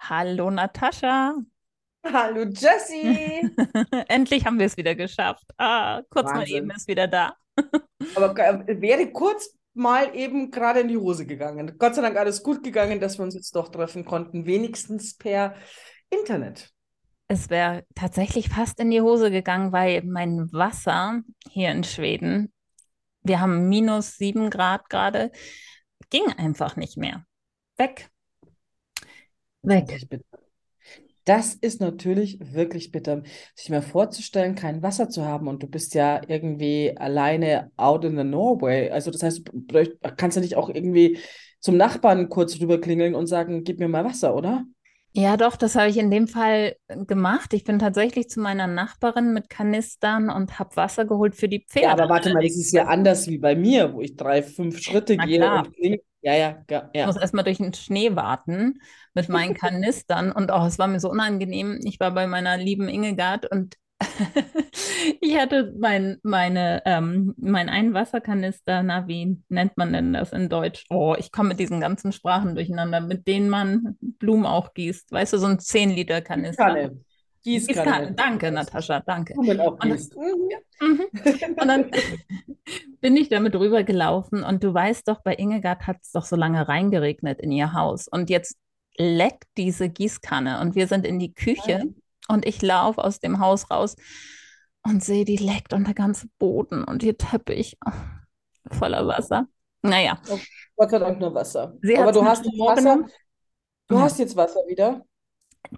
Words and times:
Hallo 0.00 0.50
Natascha. 0.50 1.34
Hallo 2.04 2.44
Jessie. 2.44 3.50
Endlich 4.08 4.46
haben 4.46 4.58
wir 4.58 4.66
es 4.66 4.76
wieder 4.76 4.94
geschafft. 4.94 5.44
Ah, 5.58 6.02
kurz 6.08 6.26
Wahnsinn. 6.26 6.40
mal 6.40 6.48
eben 6.48 6.70
ist 6.70 6.88
wieder 6.88 7.06
da. 7.06 7.34
Aber 8.16 8.34
wäre 8.34 9.12
kurz 9.12 9.54
mal 9.74 10.14
eben 10.16 10.50
gerade 10.50 10.80
in 10.80 10.88
die 10.88 10.96
Hose 10.96 11.26
gegangen. 11.26 11.76
Gott 11.78 11.94
sei 11.94 12.02
Dank 12.02 12.16
alles 12.16 12.42
gut 12.42 12.62
gegangen, 12.64 12.98
dass 12.98 13.18
wir 13.18 13.24
uns 13.24 13.34
jetzt 13.34 13.54
doch 13.54 13.68
treffen 13.68 14.04
konnten, 14.04 14.46
wenigstens 14.46 15.16
per 15.16 15.54
Internet. 16.08 16.70
Es 17.28 17.50
wäre 17.50 17.84
tatsächlich 17.94 18.48
fast 18.48 18.80
in 18.80 18.90
die 18.90 19.02
Hose 19.02 19.30
gegangen, 19.30 19.70
weil 19.70 20.02
mein 20.02 20.50
Wasser 20.52 21.20
hier 21.48 21.70
in 21.70 21.84
Schweden, 21.84 22.52
wir 23.22 23.38
haben 23.38 23.68
minus 23.68 24.16
sieben 24.16 24.50
Grad 24.50 24.88
gerade, 24.88 25.30
ging 26.08 26.26
einfach 26.32 26.76
nicht 26.76 26.96
mehr. 26.96 27.24
Weg. 27.76 28.10
Weg. 29.62 30.08
Das 31.24 31.54
ist 31.54 31.80
natürlich 31.80 32.38
wirklich 32.40 32.90
bitter. 32.92 33.22
Sich 33.54 33.70
mal 33.70 33.82
vorzustellen, 33.82 34.54
kein 34.54 34.82
Wasser 34.82 35.10
zu 35.10 35.24
haben 35.24 35.48
und 35.48 35.62
du 35.62 35.66
bist 35.66 35.94
ja 35.94 36.22
irgendwie 36.26 36.96
alleine 36.96 37.70
out 37.76 38.04
in 38.04 38.16
the 38.16 38.24
Norway. 38.24 38.90
Also 38.90 39.10
das 39.10 39.22
heißt, 39.22 39.42
du 39.52 39.98
kannst 40.16 40.36
ja 40.36 40.42
nicht 40.42 40.56
auch 40.56 40.70
irgendwie 40.70 41.18
zum 41.60 41.76
Nachbarn 41.76 42.30
kurz 42.30 42.58
rüber 42.58 42.80
klingeln 42.80 43.14
und 43.14 43.26
sagen, 43.26 43.64
gib 43.64 43.78
mir 43.78 43.88
mal 43.88 44.04
Wasser, 44.04 44.34
oder? 44.34 44.64
Ja, 45.12 45.36
doch, 45.36 45.56
das 45.56 45.74
habe 45.74 45.88
ich 45.88 45.96
in 45.98 46.10
dem 46.10 46.28
Fall 46.28 46.76
gemacht. 46.88 47.52
Ich 47.52 47.64
bin 47.64 47.78
tatsächlich 47.78 48.28
zu 48.28 48.40
meiner 48.40 48.66
Nachbarin 48.66 49.32
mit 49.32 49.50
Kanistern 49.50 50.30
und 50.30 50.58
habe 50.58 50.76
Wasser 50.76 51.04
geholt 51.04 51.34
für 51.34 51.48
die 51.48 51.64
Pferde. 51.68 51.86
Ja, 51.88 51.92
aber 51.92 52.08
warte 52.08 52.32
mal, 52.32 52.42
das 52.42 52.56
ist 52.56 52.72
ja 52.72 52.86
anders 52.86 53.26
wie 53.26 53.38
bei 53.38 53.56
mir, 53.56 53.92
wo 53.92 54.00
ich 54.00 54.16
drei, 54.16 54.42
fünf 54.42 54.80
Schritte 54.80 55.16
Na 55.16 55.26
gehe 55.26 55.38
klar. 55.38 55.66
und 55.66 55.74
klingel 55.74 56.00
ja, 56.22 56.34
ja, 56.34 56.62
ja. 56.68 56.88
Ich 56.92 57.06
muss 57.06 57.16
erstmal 57.16 57.44
durch 57.44 57.56
den 57.56 57.72
Schnee 57.72 58.14
warten 58.14 58.80
mit 59.14 59.28
meinen 59.30 59.54
Kanistern. 59.58 60.32
und 60.32 60.50
auch, 60.50 60.64
oh, 60.64 60.66
es 60.66 60.78
war 60.78 60.86
mir 60.86 61.00
so 61.00 61.10
unangenehm. 61.10 61.80
Ich 61.84 61.98
war 61.98 62.10
bei 62.12 62.26
meiner 62.26 62.58
lieben 62.58 62.88
Ingegard 62.88 63.50
und 63.50 63.76
ich 65.20 65.38
hatte 65.38 65.74
mein, 65.78 66.18
meine, 66.22 66.82
ähm, 66.86 67.34
mein 67.36 67.68
einen 67.68 67.94
Wasserkanister, 67.94 68.82
na, 68.82 69.06
wie 69.08 69.38
nennt 69.48 69.76
man 69.76 69.92
denn 69.92 70.12
das 70.12 70.32
in 70.32 70.48
Deutsch? 70.48 70.84
Oh, 70.90 71.14
ich 71.18 71.32
komme 71.32 71.50
mit 71.50 71.60
diesen 71.60 71.80
ganzen 71.80 72.12
Sprachen 72.12 72.54
durcheinander, 72.54 73.00
mit 73.00 73.26
denen 73.26 73.48
man 73.48 73.96
Blumen 74.00 74.46
auch 74.46 74.74
gießt. 74.74 75.12
Weißt 75.12 75.32
du, 75.32 75.38
so 75.38 75.46
ein 75.46 75.58
10-Liter-Kanister. 75.58 76.64
Kanne. 76.64 77.00
Gießkanne. 77.42 77.84
Gießkanne. 77.84 78.12
Danke, 78.12 78.50
Natascha, 78.50 79.00
danke. 79.00 79.34
Und, 79.34 79.60
auch 79.60 79.78
und, 79.82 80.16
mhm. 80.80 81.00
und 81.60 81.68
dann 81.68 81.90
bin 83.00 83.16
ich 83.16 83.28
damit 83.28 83.54
rübergelaufen 83.54 84.42
und 84.42 84.62
du 84.62 84.72
weißt 84.74 85.08
doch, 85.08 85.22
bei 85.22 85.34
Ingegard 85.34 85.86
hat 85.86 85.98
es 86.02 86.12
doch 86.12 86.24
so 86.24 86.36
lange 86.36 86.68
reingeregnet 86.68 87.40
in 87.40 87.52
ihr 87.52 87.72
Haus 87.72 88.08
und 88.08 88.28
jetzt 88.28 88.56
leckt 88.98 89.46
diese 89.56 89.88
Gießkanne 89.88 90.60
und 90.60 90.74
wir 90.74 90.86
sind 90.86 91.06
in 91.06 91.18
die 91.18 91.32
Küche 91.32 91.70
ja. 91.70 91.84
Und 92.30 92.46
ich 92.46 92.62
laufe 92.62 93.02
aus 93.02 93.20
dem 93.20 93.40
Haus 93.40 93.70
raus 93.70 93.96
und 94.82 95.04
sehe, 95.04 95.24
die 95.24 95.36
leckt 95.36 95.72
und 95.72 95.86
der 95.86 95.94
ganze 95.94 96.28
Boden 96.38 96.84
und 96.84 97.02
ihr 97.02 97.18
Teppich 97.18 97.76
oh, 97.84 98.74
voller 98.74 99.06
Wasser. 99.06 99.46
Naja. 99.82 100.20
Gott 100.76 100.90
sei 100.90 100.98
Dank 100.98 101.20
nur 101.20 101.34
Wasser. 101.34 101.76
Sie 101.82 101.96
Aber 101.98 102.12
du 102.12 102.24
hast 102.24 102.44
Wasser. 102.44 103.06
Du 103.88 103.96
ja. 103.96 104.02
hast 104.02 104.18
jetzt 104.18 104.36
Wasser 104.36 104.60
wieder. 104.68 105.04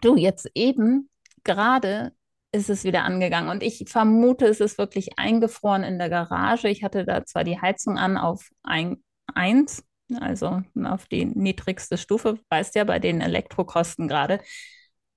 Du, 0.00 0.16
jetzt 0.16 0.48
eben 0.54 1.08
gerade 1.44 2.12
ist 2.52 2.68
es 2.68 2.84
wieder 2.84 3.04
angegangen. 3.04 3.48
Und 3.48 3.62
ich 3.62 3.84
vermute, 3.88 4.46
es 4.46 4.60
ist 4.60 4.76
wirklich 4.76 5.18
eingefroren 5.18 5.82
in 5.82 5.98
der 5.98 6.10
Garage. 6.10 6.68
Ich 6.68 6.84
hatte 6.84 7.04
da 7.04 7.24
zwar 7.24 7.44
die 7.44 7.60
Heizung 7.60 7.96
an 7.96 8.18
auf 8.18 8.50
1, 8.62 9.82
also 10.20 10.62
auf 10.84 11.06
die 11.06 11.24
niedrigste 11.24 11.96
Stufe, 11.96 12.38
weißt 12.50 12.74
ja, 12.74 12.84
bei 12.84 12.98
den 12.98 13.22
Elektrokosten 13.22 14.06
gerade. 14.06 14.40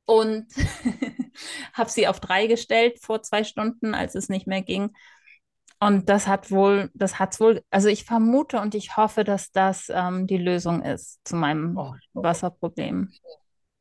Und 0.06 0.48
habe 1.74 1.90
sie 1.90 2.08
auf 2.08 2.20
3 2.20 2.48
gestellt 2.48 3.00
vor 3.02 3.22
zwei 3.22 3.44
Stunden, 3.44 3.94
als 3.94 4.16
es 4.16 4.30
nicht 4.30 4.48
mehr 4.48 4.62
ging. 4.62 4.92
Und 5.80 6.10
das 6.10 6.28
hat 6.28 6.52
wohl, 6.52 6.90
das 6.94 7.20
hat 7.20 7.34
es 7.34 7.40
wohl, 7.40 7.62
also 7.70 7.90
ich 7.90 8.06
vermute 8.06 8.60
und 8.60 8.76
ich 8.76 8.96
hoffe, 8.98 9.24
dass 9.24 9.52
das 9.52 9.88
ähm, 9.90 10.26
die 10.26 10.38
Lösung 10.38 10.82
ist 10.82 11.20
zu 11.28 11.36
meinem 11.36 11.78
oh, 11.78 11.94
Wasserproblem. 12.14 13.12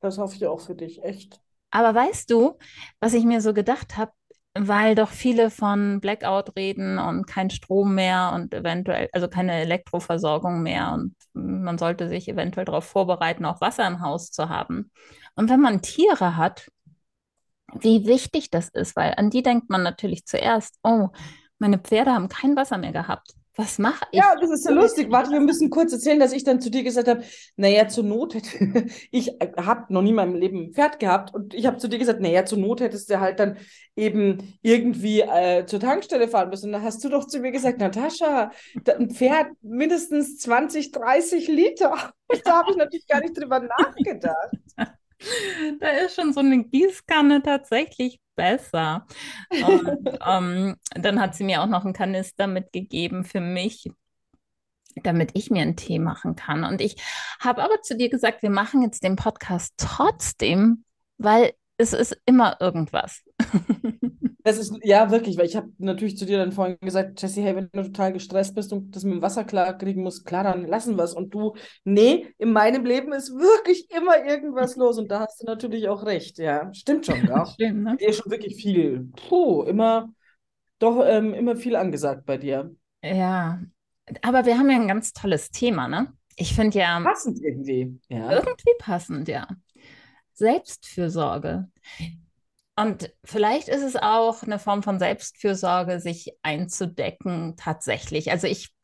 Das 0.01 0.19
hoffe 0.19 0.37
ich 0.37 0.47
auch 0.47 0.61
für 0.61 0.75
dich, 0.75 1.03
echt. 1.05 1.41
Aber 1.71 1.95
weißt 1.95 2.31
du, 2.31 2.59
was 3.01 3.15
ich 3.15 3.25
mir 3.25 3.41
so 3.41 3.55
gedacht 3.55 3.97
habe, 3.97 4.13
weil 4.57 4.95
doch 4.95 5.09
viele 5.09 5.51
von 5.51 6.01
Blackout 6.01 6.55
reden 6.57 6.99
und 6.99 7.27
kein 7.27 7.51
Strom 7.51 7.95
mehr 7.95 8.33
und 8.35 8.55
eventuell, 8.55 9.09
also 9.13 9.27
keine 9.29 9.53
Elektroversorgung 9.55 10.63
mehr 10.63 10.93
und 10.93 11.17
man 11.33 11.77
sollte 11.77 12.09
sich 12.09 12.29
eventuell 12.29 12.65
darauf 12.65 12.85
vorbereiten, 12.85 13.45
auch 13.45 13.61
Wasser 13.61 13.87
im 13.87 14.01
Haus 14.01 14.31
zu 14.31 14.49
haben. 14.49 14.93
Und 15.35 15.51
wenn 15.51 15.61
man 15.61 15.83
Tiere 15.83 16.37
hat, 16.37 16.69
wie 17.81 18.07
wichtig 18.07 18.51
das 18.51 18.69
ist, 18.69 18.97
weil 18.97 19.15
an 19.17 19.31
die 19.31 19.43
denkt 19.43 19.71
man 19.71 19.83
natürlich 19.83 20.25
zuerst, 20.27 20.79
oh, 20.83 21.09
meine 21.59 21.79
Pferde 21.79 22.13
haben 22.13 22.29
kein 22.29 22.57
Wasser 22.57 22.79
mehr 22.79 22.93
gehabt 22.93 23.35
was 23.57 23.79
mache 23.79 24.05
ich? 24.11 24.19
Ja, 24.19 24.35
das 24.41 24.51
ist 24.51 24.65
so 24.65 24.73
lustig. 24.73 25.11
Warte, 25.11 25.31
wir 25.31 25.41
müssen 25.41 25.71
kurz 25.71 25.93
erzählen, 25.93 26.19
dass 26.19 26.33
ich 26.33 26.43
dann 26.43 26.61
zu 26.61 26.71
dir 26.71 26.83
gesagt 26.83 27.07
habe, 27.07 27.23
naja, 27.57 27.87
zur 27.87 28.05
Not 28.05 28.35
hätte, 28.35 28.87
ich 29.13 29.31
habe 29.57 29.93
noch 29.93 30.03
nie 30.03 30.11
in 30.11 30.17
meinem 30.17 30.35
Leben 30.35 30.65
ein 30.65 30.73
Pferd 30.73 30.99
gehabt 30.99 31.33
und 31.33 31.55
ich 31.55 31.67
habe 31.67 31.79
zu 31.79 31.89
dir 31.89 31.99
gesagt, 31.99 32.21
naja, 32.21 32.45
zur 32.45 32.59
Not 32.59 32.81
hättest 32.81 33.11
du 33.11 33.21
halt 33.21 33.39
dann 33.39 33.57
eben 33.95 34.59
irgendwie 34.63 35.21
äh, 35.21 35.67
zur 35.67 35.79
Tankstelle 35.79 36.27
fahren 36.27 36.51
müssen. 36.51 36.67
Und 36.67 36.73
dann 36.73 36.83
hast 36.83 37.05
du 37.05 37.09
doch 37.09 37.27
zu 37.27 37.39
mir 37.39 37.53
gesagt, 37.53 37.79
Natascha, 37.79 38.51
ein 38.99 39.11
Pferd 39.11 39.49
mindestens 39.63 40.39
20, 40.39 40.91
30 40.91 41.47
Liter. 41.49 42.13
da 42.45 42.59
habe 42.59 42.73
ich 42.73 42.77
natürlich 42.77 43.07
gar 43.07 43.21
nicht 43.21 43.39
drüber 43.39 43.61
nachgedacht. 43.61 44.57
Da 45.81 45.89
ist 45.89 46.17
schon 46.17 46.33
so 46.33 46.41
eine 46.41 46.65
Gießkanne 46.65 47.43
tatsächlich 47.43 48.21
besser. 48.37 49.07
Und 49.51 50.19
ähm, 50.27 50.77
dann 50.95 51.21
hat 51.21 51.35
sie 51.35 51.45
mir 51.45 51.63
auch 51.63 51.67
noch 51.67 51.85
einen 51.85 51.95
Kanister 51.95 52.47
mitgegeben 52.47 53.25
für 53.25 53.41
mich, 53.41 53.91
damit 55.03 55.33
ich 55.35 55.51
mir 55.51 55.63
einen 55.63 55.77
Tee 55.77 55.99
machen 55.99 56.37
kann. 56.37 56.65
Und 56.65 56.81
ich 56.81 56.97
habe 57.41 57.63
aber 57.63 57.83
zu 57.83 57.97
dir 57.97 58.09
gesagt, 58.09 58.43
wir 58.43 58.51
machen 58.51 58.83
jetzt 58.83 59.03
den 59.03 59.17
Podcast 59.17 59.75
trotzdem, 59.77 60.85
weil 61.19 61.53
es 61.77 61.93
ist 61.93 62.17
immer 62.27 62.57
irgendwas. 62.61 63.23
Das 64.45 64.59
ist, 64.59 64.75
ja, 64.83 65.11
wirklich, 65.11 65.39
weil 65.39 65.47
ich 65.47 65.57
habe 65.57 65.71
natürlich 65.79 66.19
zu 66.19 66.27
dir 66.27 66.37
dann 66.37 66.53
vorhin 66.53 66.77
gesagt, 66.81 67.21
Jesse, 67.23 67.41
hey, 67.41 67.57
wenn 67.57 67.71
du 67.73 67.83
total 67.83 68.13
gestresst 68.13 68.55
bist 68.55 68.75
und 68.75 68.95
das 68.95 69.03
mit 69.03 69.15
dem 69.15 69.23
Wasser 69.23 69.43
klar 69.43 69.77
kriegen 69.79 70.03
musst, 70.03 70.27
klar, 70.27 70.45
dann 70.45 70.67
lassen 70.67 70.97
wir 70.97 71.05
es. 71.05 71.15
Und 71.15 71.33
du, 71.33 71.55
nee, 71.85 72.27
in 72.37 72.53
meinem 72.53 72.85
Leben 72.85 73.15
ist 73.15 73.33
wirklich 73.33 73.91
immer 73.91 74.23
irgendwas 74.23 74.77
los. 74.77 74.99
Und 74.99 75.11
da 75.11 75.21
hast 75.21 75.41
du 75.41 75.47
natürlich 75.47 75.89
auch 75.89 76.05
recht, 76.05 76.37
ja. 76.39 76.73
Stimmt 76.75 77.07
schon, 77.07 77.27
ja. 77.27 77.47
Stimmt, 77.55 77.85
ne? 77.85 77.97
Dir 77.97 78.13
schon 78.13 78.31
wirklich 78.31 78.57
viel. 78.57 79.09
Puh, 79.29 79.63
immer, 79.63 80.13
doch 80.79 81.03
ähm, 81.07 81.33
immer 81.33 81.57
viel 81.57 81.75
angesagt 81.75 82.27
bei 82.27 82.37
dir. 82.37 82.71
Ja, 83.03 83.63
aber 84.21 84.45
wir 84.45 84.59
haben 84.59 84.69
ja 84.69 84.77
ein 84.77 84.89
ganz 84.89 85.15
tolles 85.15 85.51
Thema, 85.53 85.89
ne? 85.89 86.13
Ich 86.37 86.55
finde 86.55 86.79
ja. 86.79 87.01
Passend 87.01 87.41
irgendwie, 87.43 87.99
ja. 88.09 88.31
Irgendwie 88.33 88.75
passend, 88.79 89.27
ja. 89.29 89.47
Selbstfürsorge. 90.35 91.69
Und 92.77 93.15
vielleicht 93.25 93.69
ist 93.69 93.83
es 93.83 93.95
auch 93.97 94.43
eine 94.43 94.59
Form 94.59 94.83
von 94.83 94.99
Selbstfürsorge, 94.99 96.01
sich 96.01 96.33
einzudecken 96.43 97.55
tatsächlich. 97.57 98.31
Also 98.33 98.49
ich 98.49 98.75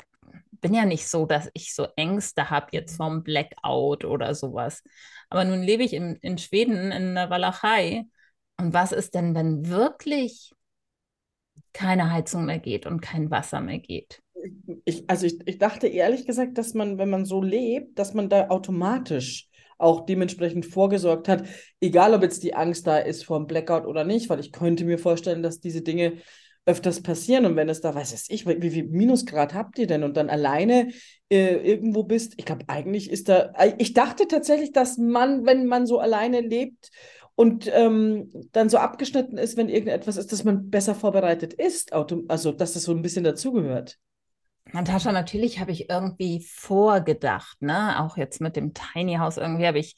bin 0.61 0.75
ja 0.75 0.85
nicht 0.85 1.09
so, 1.09 1.27
dass 1.27 1.51
ich 1.55 1.75
so 1.75 1.89
Ängste 1.97 2.51
habe 2.51 2.69
jetzt 2.73 2.97
vom 2.97 3.23
Blackout 3.23 4.05
oder 4.05 4.35
sowas. 4.35 4.83
Aber 5.29 5.45
nun 5.45 5.63
lebe 5.63 5.83
ich 5.83 5.93
in, 5.93 6.17
in 6.17 6.39
Schweden, 6.39 6.93
in 6.93 7.15
der 7.15 7.31
Walachei. 7.31 8.05
Und 8.59 8.75
was 8.75 8.93
ist 8.93 9.15
denn, 9.15 9.35
wenn 9.35 9.69
wirklich 9.69 10.53
keine 11.73 12.13
Heizung 12.13 12.45
mehr 12.45 12.59
geht 12.59 12.87
und 12.87 13.01
kein 13.01 13.31
Wasser 13.31 13.61
mehr 13.61 13.79
geht? 13.79 14.23
Ich, 14.85 15.09
also 15.09 15.27
ich, 15.27 15.39
ich 15.47 15.59
dachte 15.59 15.87
ehrlich 15.87 16.27
gesagt, 16.27 16.59
dass 16.59 16.75
man, 16.75 16.99
wenn 16.99 17.11
man 17.11 17.25
so 17.25 17.43
lebt, 17.43 17.99
dass 17.99 18.15
man 18.15 18.29
da 18.29 18.49
automatisch 18.49 19.50
auch 19.81 20.07
dementsprechend 20.07 20.67
vorgesorgt 20.67 21.29
hat, 21.29 21.45
egal 21.81 22.15
ob 22.15 22.23
jetzt 22.23 22.43
die 22.43 22.55
Angst 22.55 22.87
da 22.87 22.99
ist 22.99 23.25
vor 23.25 23.39
dem 23.39 23.47
Blackout 23.47 23.87
oder 23.87 24.05
nicht, 24.05 24.29
weil 24.29 24.41
ich 24.41 24.53
könnte 24.53 24.85
mir 24.85 24.99
vorstellen, 24.99 25.43
dass 25.43 25.61
diese 25.61 25.83
Dinge 25.83 26.15
öfters 26.67 27.03
passieren. 27.03 27.47
Und 27.47 27.57
wenn 27.57 27.69
es 27.69 27.81
da, 27.81 27.95
weiß 27.95 28.29
ich, 28.29 28.47
wie 28.47 28.71
viel 28.71 28.85
Minusgrad 28.85 29.55
habt 29.55 29.79
ihr 29.79 29.87
denn? 29.87 30.05
Und 30.05 30.17
dann 30.17 30.31
alleine 30.31 30.91
äh, 31.31 31.57
irgendwo 31.57 32.05
bist, 32.05 32.35
ich 32.37 32.45
glaube, 32.45 32.65
eigentlich 32.69 33.11
ist 33.11 33.29
da, 33.29 33.53
äh, 33.57 33.75
ich 33.79 33.95
dachte 33.95 34.29
tatsächlich, 34.29 34.73
dass 34.73 34.99
man, 34.99 35.47
wenn 35.47 35.67
man 35.67 35.87
so 35.87 35.99
alleine 35.99 36.41
lebt 36.41 36.91
und 37.35 37.71
ähm, 37.73 38.31
dann 38.53 38.69
so 38.69 38.79
abgeschnitten 38.79 39.39
ist, 39.39 39.57
wenn 39.57 39.69
irgendetwas 39.69 40.17
ist, 40.17 40.33
dass 40.33 40.45
man 40.45 40.71
besser 40.71 40.95
vorbereitet 40.95 41.55
ist, 41.55 41.93
also 41.93 42.53
dass 42.53 42.75
das 42.75 42.83
so 42.83 42.93
ein 42.93 43.03
bisschen 43.03 43.25
dazugehört. 43.25 43.99
Natascha, 44.73 45.13
natürlich 45.13 45.59
habe 45.61 45.73
ich 45.73 45.89
irgendwie 45.91 46.45
vorgedacht, 46.49 47.61
ne? 47.63 48.01
Auch 48.01 48.17
jetzt 48.17 48.41
mit 48.41 48.57
dem 48.57 48.73
Tiny 48.75 49.15
House, 49.17 49.37
irgendwie 49.37 49.67
habe 49.67 49.79
ich 49.79 49.97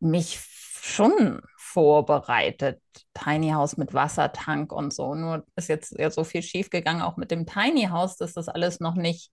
mich 0.00 0.38
schon 0.80 1.40
vorbereitet. 1.56 2.82
Tiny 3.14 3.50
House 3.50 3.76
mit 3.76 3.94
Wassertank 3.94 4.72
und 4.72 4.92
so. 4.92 5.14
Nur 5.14 5.46
ist 5.56 5.68
jetzt 5.68 5.92
ja 5.98 6.10
so 6.10 6.24
viel 6.24 6.42
schief 6.42 6.68
gegangen, 6.70 7.02
auch 7.02 7.16
mit 7.16 7.30
dem 7.30 7.46
Tiny 7.46 7.84
House, 7.84 8.16
dass 8.16 8.34
das 8.34 8.48
alles 8.48 8.80
noch 8.80 8.94
nicht 8.96 9.32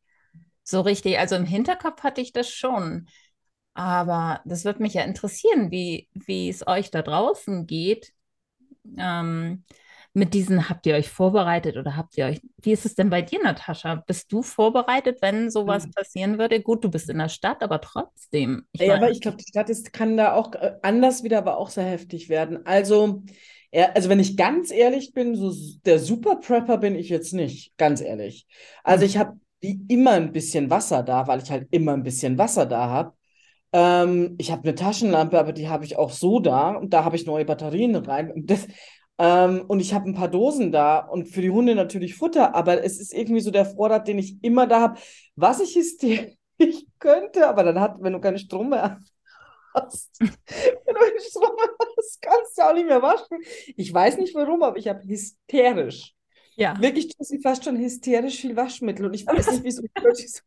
so 0.64 0.82
richtig. 0.82 1.18
Also 1.20 1.36
im 1.36 1.46
Hinterkopf 1.46 2.04
hatte 2.04 2.22
ich 2.22 2.32
das 2.32 2.50
schon. 2.50 3.08
Aber 3.74 4.42
das 4.46 4.66
würde 4.66 4.82
mich 4.82 4.94
ja 4.94 5.04
interessieren, 5.04 5.72
wie, 5.72 6.10
wie 6.14 6.50
es 6.50 6.66
euch 6.68 6.92
da 6.92 7.02
draußen 7.02 7.66
geht. 7.68 8.14
Ähm, 8.98 9.64
mit 10.14 10.34
diesen, 10.34 10.70
habt 10.70 10.86
ihr 10.86 10.96
euch 10.96 11.10
vorbereitet 11.10 11.78
oder 11.78 11.96
habt 11.96 12.18
ihr 12.18 12.26
euch, 12.26 12.42
wie 12.62 12.72
ist 12.72 12.86
es 12.86 12.96
denn 12.96 13.10
bei 13.10 13.22
dir, 13.22 13.42
Natascha? 13.44 13.96
Bist 14.08 14.32
du 14.32 14.42
vorbereitet, 14.42 15.20
wenn 15.22 15.50
sowas 15.52 15.88
Mhm. 15.88 15.92
passieren 15.92 16.40
würde? 16.40 16.62
Gut, 16.62 16.84
du 16.84 16.90
bist 16.90 17.10
in 17.10 17.18
der 17.20 17.30
Stadt, 17.30 17.62
aber 17.64 17.82
trotzdem. 17.82 18.66
Ja, 18.78 18.94
meine, 18.94 18.96
aber 18.96 19.10
ich 19.12 19.20
glaube, 19.22 19.38
die 19.38 19.46
Stadt 19.48 19.70
ist, 19.70 19.92
kann 19.94 20.16
da 20.16 20.34
auch 20.34 20.54
äh, 20.56 20.76
anders 20.84 21.24
wieder, 21.24 21.40
aber 21.40 21.58
auch 21.58 21.70
sehr 21.70 21.84
heftig 21.86 22.30
werden. 22.30 22.66
Also, 22.66 23.24
ja, 23.74 23.92
also 23.94 24.10
wenn 24.10 24.20
ich 24.20 24.38
ganz 24.38 24.72
ehrlich 24.72 25.14
bin, 25.14 25.36
so 25.36 25.52
der 25.86 26.00
Super 26.00 26.38
Prepper 26.38 26.78
bin 26.78 26.96
ich 26.96 27.10
jetzt 27.10 27.34
nicht, 27.34 27.76
ganz 27.78 28.00
ehrlich. 28.02 28.48
Also 28.84 29.04
hm, 29.04 29.06
ich 29.06 29.18
habe 29.18 29.38
wie 29.60 29.82
immer 29.90 30.12
ein 30.12 30.32
bisschen 30.32 30.70
Wasser 30.70 31.04
da, 31.04 31.28
weil 31.28 31.42
ich 31.42 31.52
halt 31.52 31.68
immer 31.72 31.94
ein 31.94 32.04
bisschen 32.04 32.38
Wasser 32.38 32.66
da 32.66 32.88
habe. 32.90 33.14
Ähm, 33.74 34.36
ich 34.40 34.52
habe 34.52 34.64
eine 34.64 34.76
Taschenlampe, 34.76 35.40
aber 35.40 35.54
die 35.54 35.70
habe 35.70 35.86
ich 35.86 35.98
auch 35.98 36.12
so 36.12 36.40
da 36.40 36.72
und 36.72 36.94
da 36.94 37.04
habe 37.06 37.16
ich 37.16 37.26
neue 37.26 37.46
Batterien 37.46 37.96
rein. 37.96 38.32
Und, 38.32 38.50
das, 38.52 38.68
ähm, 39.20 39.66
und 39.68 39.82
ich 39.82 39.94
habe 39.94 40.10
ein 40.10 40.14
paar 40.14 40.30
Dosen 40.30 40.72
da 40.72 41.00
und 41.00 41.28
für 41.28 41.42
die 41.42 41.50
Hunde 41.50 41.76
natürlich 41.76 42.16
Futter, 42.16 42.56
aber 42.56 42.84
es 42.86 43.00
ist 43.00 43.14
irgendwie 43.14 43.42
so 43.42 43.52
der 43.52 43.66
Vorrat, 43.66 44.08
den 44.08 44.18
ich 44.18 44.42
immer 44.42 44.66
da 44.66 44.80
habe. 44.80 45.00
Was 45.36 45.60
ich 45.60 45.76
hysterisch 45.76 46.38
könnte, 47.00 47.48
aber 47.48 47.64
dann 47.64 47.82
hat, 47.82 47.98
wenn 48.00 48.14
du 48.14 48.22
keinen 48.22 48.40
Strom 48.40 48.70
mehr 48.70 48.98
hast, 49.76 50.18
wenn 50.20 50.30
du 50.30 50.94
keinen 50.94 51.20
Strom 51.20 51.54
mehr 51.54 51.70
hast, 51.98 52.22
kannst 52.22 52.58
du 52.58 52.62
auch 52.62 52.74
nicht 52.74 52.88
mehr 52.88 53.02
waschen. 53.02 53.40
Ich 53.76 53.94
weiß 53.94 54.18
nicht 54.18 54.34
warum, 54.36 54.64
aber 54.64 54.78
ich 54.78 54.88
habe 54.88 55.04
hysterisch, 55.04 56.16
ja. 56.56 56.80
wirklich 56.80 57.10
Tussi, 57.10 57.42
fast 57.42 57.66
schon 57.66 57.78
hysterisch 57.78 58.40
viel 58.40 58.56
Waschmittel 58.56 59.06
und 59.06 59.14
ich 59.14 59.28
weiß 59.28 59.52
nicht, 59.52 59.64
wieso. 59.66 59.84
Ich 59.84 60.32
so 60.32 60.40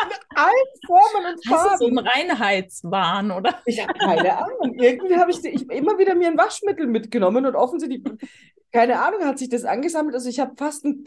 in 0.00 0.36
allen 0.36 0.52
Formen 0.86 1.34
und 1.34 1.40
Hast 1.48 1.66
du 1.66 1.76
so 1.76 1.86
einen 1.86 1.98
Farben. 1.98 2.08
Reinheitswahn, 2.08 3.30
oder? 3.30 3.60
Ich 3.66 3.80
habe 3.82 3.92
keine 3.98 4.38
Ahnung. 4.38 4.74
Irgendwie 4.78 5.16
habe 5.16 5.30
ich, 5.30 5.44
ich 5.44 5.68
immer 5.70 5.98
wieder 5.98 6.14
mir 6.14 6.28
ein 6.28 6.38
Waschmittel 6.38 6.86
mitgenommen 6.86 7.46
und 7.46 7.54
offensichtlich, 7.56 8.02
keine 8.72 9.00
Ahnung, 9.00 9.24
hat 9.24 9.38
sich 9.38 9.50
das 9.50 9.64
angesammelt. 9.64 10.14
Also 10.14 10.28
ich 10.30 10.40
habe 10.40 10.52
fast 10.56 10.84
ein, 10.84 11.04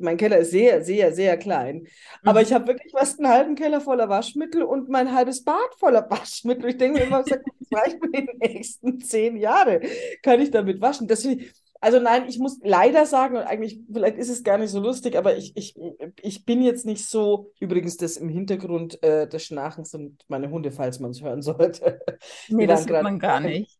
mein 0.00 0.16
Keller 0.16 0.38
ist 0.38 0.52
sehr, 0.52 0.84
sehr, 0.84 1.12
sehr 1.12 1.36
klein, 1.36 1.86
aber 2.24 2.40
Mhm. 2.40 2.46
ich 2.46 2.52
habe 2.52 2.66
wirklich 2.68 2.92
fast 2.92 3.18
einen 3.18 3.28
halben 3.28 3.54
Keller 3.56 3.80
voller 3.80 4.08
Waschmittel 4.08 4.62
und 4.62 4.88
mein 4.88 5.12
halbes 5.14 5.42
Bad 5.44 5.74
voller 5.78 6.06
Waschmittel. 6.10 6.70
Ich 6.70 6.76
denke 6.78 7.00
mir 7.00 7.06
immer, 7.06 7.24
das 7.24 7.38
reicht 7.72 8.00
mir 8.02 8.22
die 8.22 8.38
nächsten 8.38 9.00
zehn 9.00 9.36
Jahre, 9.36 9.80
kann 10.22 10.40
ich 10.40 10.50
damit 10.50 10.80
waschen. 10.80 11.08
Deswegen, 11.08 11.44
also 11.80 12.00
nein, 12.00 12.24
ich 12.28 12.38
muss 12.38 12.58
leider 12.62 13.06
sagen, 13.06 13.36
und 13.36 13.42
eigentlich, 13.42 13.80
vielleicht 13.92 14.16
ist 14.16 14.30
es 14.30 14.42
gar 14.42 14.58
nicht 14.58 14.70
so 14.70 14.80
lustig, 14.80 15.16
aber 15.16 15.36
ich, 15.36 15.56
ich, 15.56 15.76
ich 16.22 16.44
bin 16.44 16.62
jetzt 16.62 16.86
nicht 16.86 17.06
so, 17.06 17.52
übrigens 17.60 17.96
das 17.96 18.16
im 18.16 18.28
Hintergrund 18.28 19.02
äh, 19.02 19.28
des 19.28 19.44
Schnarchens 19.44 19.90
sind 19.90 20.24
meine 20.28 20.50
Hunde, 20.50 20.72
falls 20.72 20.98
man 20.98 21.12
es 21.12 21.22
hören 21.22 21.42
sollte. 21.42 22.00
Nee, 22.48 22.66
das 22.66 22.86
gerade, 22.86 23.04
man 23.04 23.18
gar 23.18 23.40
nicht. 23.40 23.78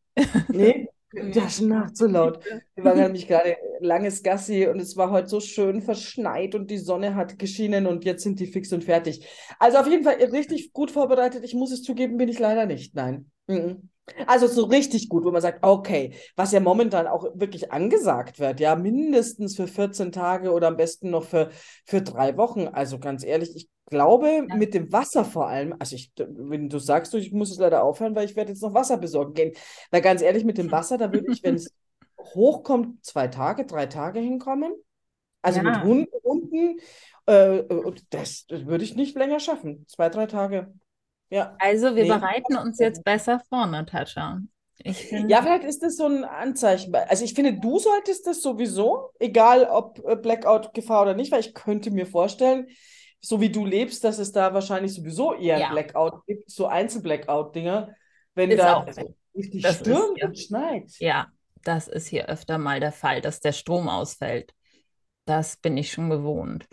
nee, 0.49 0.89
der 1.13 1.49
schnarcht 1.49 1.97
so 1.97 2.07
laut. 2.07 2.45
Wir 2.77 2.85
waren 2.85 2.99
nämlich 2.99 3.27
gerade 3.27 3.57
langes 3.81 4.23
Gassi 4.23 4.69
und 4.69 4.79
es 4.81 4.97
war 4.97 5.11
heute 5.11 5.29
so 5.29 5.41
schön 5.41 5.81
verschneit 5.81 6.55
und 6.55 6.71
die 6.71 6.79
Sonne 6.79 7.15
hat 7.15 7.39
geschienen 7.39 7.87
und 7.87 8.05
jetzt 8.05 8.23
sind 8.23 8.39
die 8.39 8.47
fix 8.47 8.73
und 8.73 8.85
fertig. 8.85 9.27
Also 9.59 9.79
auf 9.79 9.89
jeden 9.89 10.05
Fall 10.05 10.17
richtig 10.17 10.73
gut 10.73 10.91
vorbereitet. 10.91 11.43
Ich 11.45 11.55
muss 11.55 11.73
es 11.73 11.83
zugeben, 11.83 12.17
bin 12.17 12.29
ich 12.29 12.39
leider 12.39 12.67
nicht. 12.67 12.95
Nein. 12.95 13.31
Mhm. 13.47 13.89
Also 14.27 14.47
so 14.47 14.65
richtig 14.65 15.09
gut, 15.09 15.25
wo 15.25 15.31
man 15.31 15.43
sagt, 15.43 15.65
okay, 15.65 16.15
was 16.37 16.53
ja 16.53 16.61
momentan 16.61 17.07
auch 17.07 17.25
wirklich 17.35 17.73
angesagt 17.73 18.39
wird, 18.39 18.61
ja, 18.61 18.75
mindestens 18.77 19.57
für 19.57 19.67
14 19.67 20.13
Tage 20.13 20.53
oder 20.53 20.69
am 20.69 20.77
besten 20.77 21.11
noch 21.11 21.25
für, 21.25 21.51
für 21.87 22.03
drei 22.03 22.37
Wochen. 22.37 22.69
Also 22.69 22.99
ganz 22.99 23.25
ehrlich, 23.25 23.55
ich 23.57 23.69
glaube, 23.87 24.43
Ja. 24.49 24.57
mit 24.57 24.75
dem 24.75 24.93
Wasser 24.93 25.25
vor 25.25 25.49
allem, 25.49 25.75
also 25.79 25.97
ich, 25.97 26.13
wenn 26.17 26.69
du 26.69 26.79
sagst, 26.79 27.15
ich 27.15 27.33
muss 27.33 27.51
es 27.51 27.59
leider 27.59 27.83
aufhören, 27.83 28.15
weil 28.15 28.27
ich 28.27 28.37
werde 28.37 28.53
jetzt 28.53 28.63
noch 28.63 28.75
Wasser 28.75 28.99
besorgen 28.99 29.35
gehen. 29.35 29.53
Weil 29.91 30.03
ganz 30.03 30.23
ehrlich, 30.23 30.45
mit 30.45 30.59
dem 30.59 30.71
Wasser, 30.71 30.99
da 30.99 31.13
würde 31.13 31.29
ich, 31.29 31.43
wenn 31.43 31.55
es 31.57 31.73
hochkommt, 32.35 33.05
zwei 33.05 33.29
Tage, 33.29 33.67
drei 33.67 33.87
Tage 33.87 34.21
hinkommen. 34.21 34.73
Also 35.43 35.61
mit 35.63 35.81
Ja, 35.81 35.83
Hunden, 35.83 36.09
Hunden 36.25 36.81
äh, 37.27 37.61
und 37.63 38.05
das, 38.15 38.47
das 38.49 38.67
würde 38.67 38.85
ich 38.85 38.97
nicht 38.97 39.17
länger 39.17 39.41
schaffen. 39.41 39.87
Zwei, 39.89 40.09
drei 40.11 40.27
Tage. 40.27 40.73
Ja. 41.31 41.57
also 41.59 41.95
wir 41.95 42.05
Nee. 42.05 42.09
bereiten 42.09 42.57
uns 42.57 42.79
jetzt 42.79 43.05
besser 43.05 43.41
vor, 43.49 43.67
Natascha. 43.67 44.41
Ich 44.85 44.97
finde, 44.97 45.33
Ja, 45.33 45.43
vielleicht 45.43 45.65
ist 45.65 45.83
das 45.83 45.97
so 45.97 46.07
ein 46.07 46.25
Anzeichen. 46.25 46.95
Also 46.95 47.25
ich 47.25 47.35
finde, 47.35 47.55
du 47.55 47.79
solltest 47.79 48.27
das 48.27 48.41
sowieso, 48.41 49.11
egal 49.19 49.65
ob 49.65 49.99
äh, 50.07 50.17
Blackout-Gefahr 50.17 51.03
oder 51.03 51.15
nicht, 51.15 51.33
weil 51.33 51.41
ich 51.41 51.55
könnte 51.55 51.91
mir 51.91 52.07
vorstellen, 52.07 52.69
so 53.21 53.41
wie 53.41 53.51
du 53.51 53.67
lebst, 53.67 54.05
dass 54.05 54.19
es 54.19 54.33
da 54.33 54.55
wahrscheinlich 54.55 54.95
sowieso 54.95 55.35
eher 55.35 55.59
ja, 55.59 55.71
Blackout 55.71 56.25
gibt, 56.27 56.51
so 56.51 56.67
Einzel-Blackout-Dinger, 56.67 57.95
wenn 58.35 58.51
ist 58.51 58.59
da 58.61 58.87
richtig 59.35 59.63
das 59.63 59.81
ist 59.81 60.23
und 60.23 60.39
schneit. 60.39 60.91
ja, 61.01 61.27
das 61.65 61.89
ist 61.89 62.07
hier 62.07 62.29
öfter 62.29 62.59
mal 62.59 62.81
der 62.81 62.93
Fall, 62.93 63.21
dass 63.21 63.41
der 63.41 63.53
Strom 63.53 63.89
ausfällt. 63.89 64.55
Das 65.25 65.57
bin 65.57 65.77
ich 65.77 65.93
schon 65.93 66.09
gewohnt. 66.09 66.67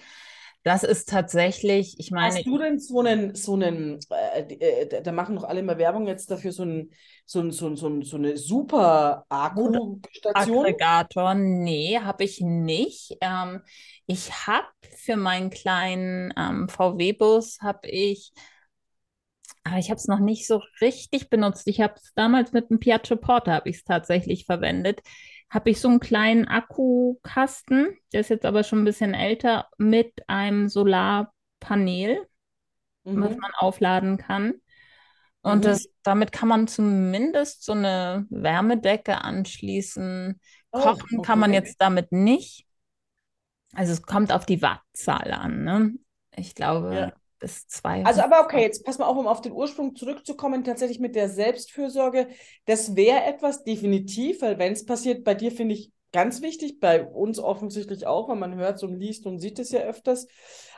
Das 0.65 0.81
ist 0.81 1.09
tatsächlich, 1.09 1.93
ich 1.99 2.09
meine, 2.09 2.33
Hast 2.33 2.47
du 2.47 2.57
denn 2.57 2.79
so 2.79 2.99
einen, 2.99 3.35
so 3.35 3.53
einen, 3.53 3.99
äh, 4.09 4.41
äh, 4.41 5.03
da 5.03 5.11
machen 5.11 5.35
doch 5.35 5.43
alle 5.43 5.59
immer 5.59 5.77
Werbung 5.77 6.07
jetzt 6.07 6.31
dafür, 6.31 6.51
so, 6.51 6.63
einen, 6.63 6.89
so, 7.27 7.39
ein, 7.39 7.51
so, 7.51 7.67
ein, 7.67 7.75
so, 7.75 7.87
ein, 7.87 8.01
so 8.01 8.17
eine 8.17 8.35
super 8.35 9.27
Akkustation? 9.29 10.65
Aggregator, 10.65 11.35
nee, 11.35 11.99
habe 11.99 12.23
ich 12.23 12.41
nicht. 12.41 13.15
Ähm, 13.21 13.61
ich 14.07 14.47
habe 14.47 14.65
für 14.97 15.17
meinen 15.17 15.51
kleinen 15.51 16.33
ähm, 16.35 16.67
VW-Bus, 16.67 17.59
habe 17.61 17.87
ich, 17.87 18.33
aber 19.63 19.77
ich 19.77 19.91
habe 19.91 19.99
es 19.99 20.07
noch 20.07 20.19
nicht 20.19 20.47
so 20.47 20.63
richtig 20.81 21.29
benutzt. 21.29 21.67
Ich 21.67 21.79
habe 21.79 21.93
es 21.97 22.11
damals 22.15 22.53
mit 22.53 22.71
dem 22.71 22.79
Piaggio 22.79 23.17
Porter, 23.17 23.53
habe 23.53 23.69
ich 23.69 23.77
es 23.77 23.83
tatsächlich 23.83 24.47
verwendet. 24.47 25.01
Habe 25.49 25.69
ich 25.69 25.79
so 25.79 25.87
einen 25.87 25.99
kleinen 25.99 26.47
Akkukasten, 26.47 27.97
der 28.13 28.21
ist 28.21 28.29
jetzt 28.29 28.45
aber 28.45 28.63
schon 28.63 28.81
ein 28.81 28.85
bisschen 28.85 29.13
älter, 29.13 29.69
mit 29.77 30.27
einem 30.27 30.67
Solarpanel, 30.69 32.27
was 33.13 33.31
Mhm, 33.31 33.37
man 33.37 33.51
aufladen 33.59 34.17
kann. 34.17 34.55
Und 35.41 35.59
mhm. 35.59 35.61
das, 35.63 35.87
damit 36.03 36.31
kann 36.31 36.47
man 36.49 36.67
zumindest 36.67 37.63
so 37.63 37.73
eine 37.73 38.25
Wärmedecke 38.29 39.21
anschließen. 39.21 40.39
Oh, 40.71 40.79
Kochen 40.81 41.21
kann 41.21 41.39
man 41.39 41.51
okay. 41.51 41.59
jetzt 41.59 41.81
damit 41.81 42.11
nicht. 42.11 42.65
Also 43.73 43.93
es 43.93 44.01
kommt 44.01 44.31
auf 44.31 44.45
die 44.45 44.61
Wattzahl 44.61 45.31
an, 45.31 45.63
ne? 45.63 45.93
Ich 46.35 46.55
glaube, 46.55 46.95
Ja. 46.95 47.13
Bis 47.45 47.67
200. 47.67 48.07
Also, 48.07 48.21
aber 48.21 48.43
okay, 48.43 48.61
jetzt 48.61 48.83
pass 48.83 48.97
mal 48.97 49.05
auf, 49.05 49.17
um 49.17 49.27
auf 49.27 49.39
den 49.39 49.51
Ursprung 49.51 49.95
zurückzukommen, 49.95 50.63
tatsächlich 50.63 50.99
mit 50.99 51.15
der 51.15 51.29
Selbstfürsorge. 51.29 52.27
Das 52.65 52.95
wäre 52.95 53.23
etwas 53.23 53.63
definitiv, 53.63 54.41
weil 54.41 54.57
wenn 54.57 54.73
es 54.73 54.83
passiert, 54.83 55.23
bei 55.23 55.35
dir 55.35 55.51
finde 55.51 55.75
ich 55.75 55.91
ganz 56.11 56.41
wichtig, 56.41 56.79
bei 56.79 57.05
uns 57.05 57.37
offensichtlich 57.37 58.07
auch, 58.07 58.29
weil 58.29 58.37
man 58.37 58.55
hört 58.55 58.81
und 58.81 58.95
liest 58.95 59.27
und 59.27 59.37
sieht 59.39 59.59
es 59.59 59.69
ja 59.71 59.81
öfters. 59.81 60.27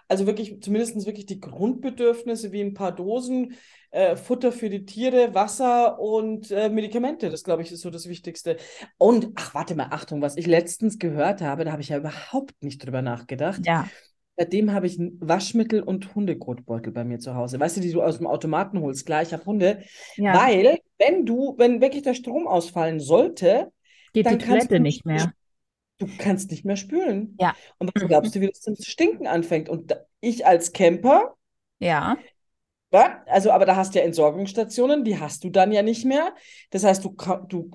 Also 0.10 0.26
wirklich, 0.26 0.62
zumindest 0.62 1.06
wirklich 1.06 1.26
die 1.26 1.40
Grundbedürfnisse 1.40 2.52
wie 2.52 2.62
ein 2.62 2.74
paar 2.74 2.94
Dosen, 2.94 3.56
äh, 3.92 4.18
Futter 4.18 4.52
für 4.52 4.70
die 4.70 4.86
Tiere, 4.86 5.34
Wasser 5.34 6.00
und 6.00 6.52
äh, 6.52 6.70
Medikamente. 6.70 7.30
Das, 7.30 7.44
glaube 7.44 7.62
ich, 7.62 7.72
ist 7.72 7.82
so 7.82 7.90
das 7.90 8.10
Wichtigste. 8.10 8.58
Und, 8.98 9.30
ach, 9.36 9.54
warte 9.54 9.76
mal, 9.76 9.88
Achtung, 9.92 10.22
was 10.22 10.36
ich 10.36 10.48
letztens 10.48 11.00
gehört 11.00 11.42
habe, 11.42 11.64
da 11.64 11.72
habe 11.72 11.82
ich 11.82 11.90
ja 11.90 11.98
überhaupt 11.98 12.62
nicht 12.62 12.86
drüber 12.86 13.02
nachgedacht. 13.02 13.62
Ja, 13.66 13.88
Seitdem 14.38 14.72
habe 14.72 14.86
ich 14.86 14.98
ein 15.00 15.18
Waschmittel 15.20 15.82
und 15.82 16.14
Hundekotbeutel 16.14 16.94
bei 16.94 17.04
mir 17.04 17.20
zu 17.20 17.34
Hause. 17.36 17.60
Weißt 17.60 17.78
du, 17.78 17.82
die 17.82 17.92
du 17.92 18.04
aus 18.04 18.18
dem 18.18 18.28
Automaten 18.28 18.82
holst. 18.82 19.06
Klar, 19.06 19.24
ich 19.24 19.34
habe 19.34 19.44
Hunde. 19.46 19.84
ja, 20.16 20.34
Weil, 20.34 20.80
wenn 21.00 21.26
du, 21.26 21.56
wenn 21.58 21.82
wirklich 21.82 22.04
der 22.04 22.14
Strom 22.14 22.48
ausfallen 22.48 23.00
sollte, 23.00 23.72
geht 24.14 24.26
die 24.26 24.30
dann 24.30 24.38
kannst 24.38 24.48
Toilette 24.48 24.76
du 24.76 24.80
nicht 24.80 25.06
mehr. 25.06 25.34
Du 25.98 26.08
kannst 26.20 26.52
nicht 26.52 26.64
mehr 26.66 26.76
spülen. 26.76 27.36
Ja, 27.40 27.56
Und 27.80 27.92
was 27.96 28.08
glaubst 28.08 28.36
du, 28.36 28.42
wie 28.42 28.48
das 28.48 28.62
zum 28.62 28.76
Stinken 28.76 29.26
anfängt? 29.26 29.70
Und 29.70 29.96
ich 30.22 30.46
als 30.46 30.72
Camper, 30.72 31.36
Ja, 31.80 32.18
ja, 32.92 33.22
also, 33.26 33.52
aber 33.52 33.66
da 33.66 33.76
hast 33.76 33.94
du 33.94 34.00
ja 34.00 34.06
Entsorgungsstationen, 34.06 35.04
die 35.04 35.20
hast 35.20 35.44
du 35.44 35.50
dann 35.50 35.72
ja 35.72 35.82
nicht 35.82 36.06
mehr. 36.06 36.34
Das 36.70 36.84
heißt, 36.84 37.04
du, 37.04 37.16
du, 37.50 37.70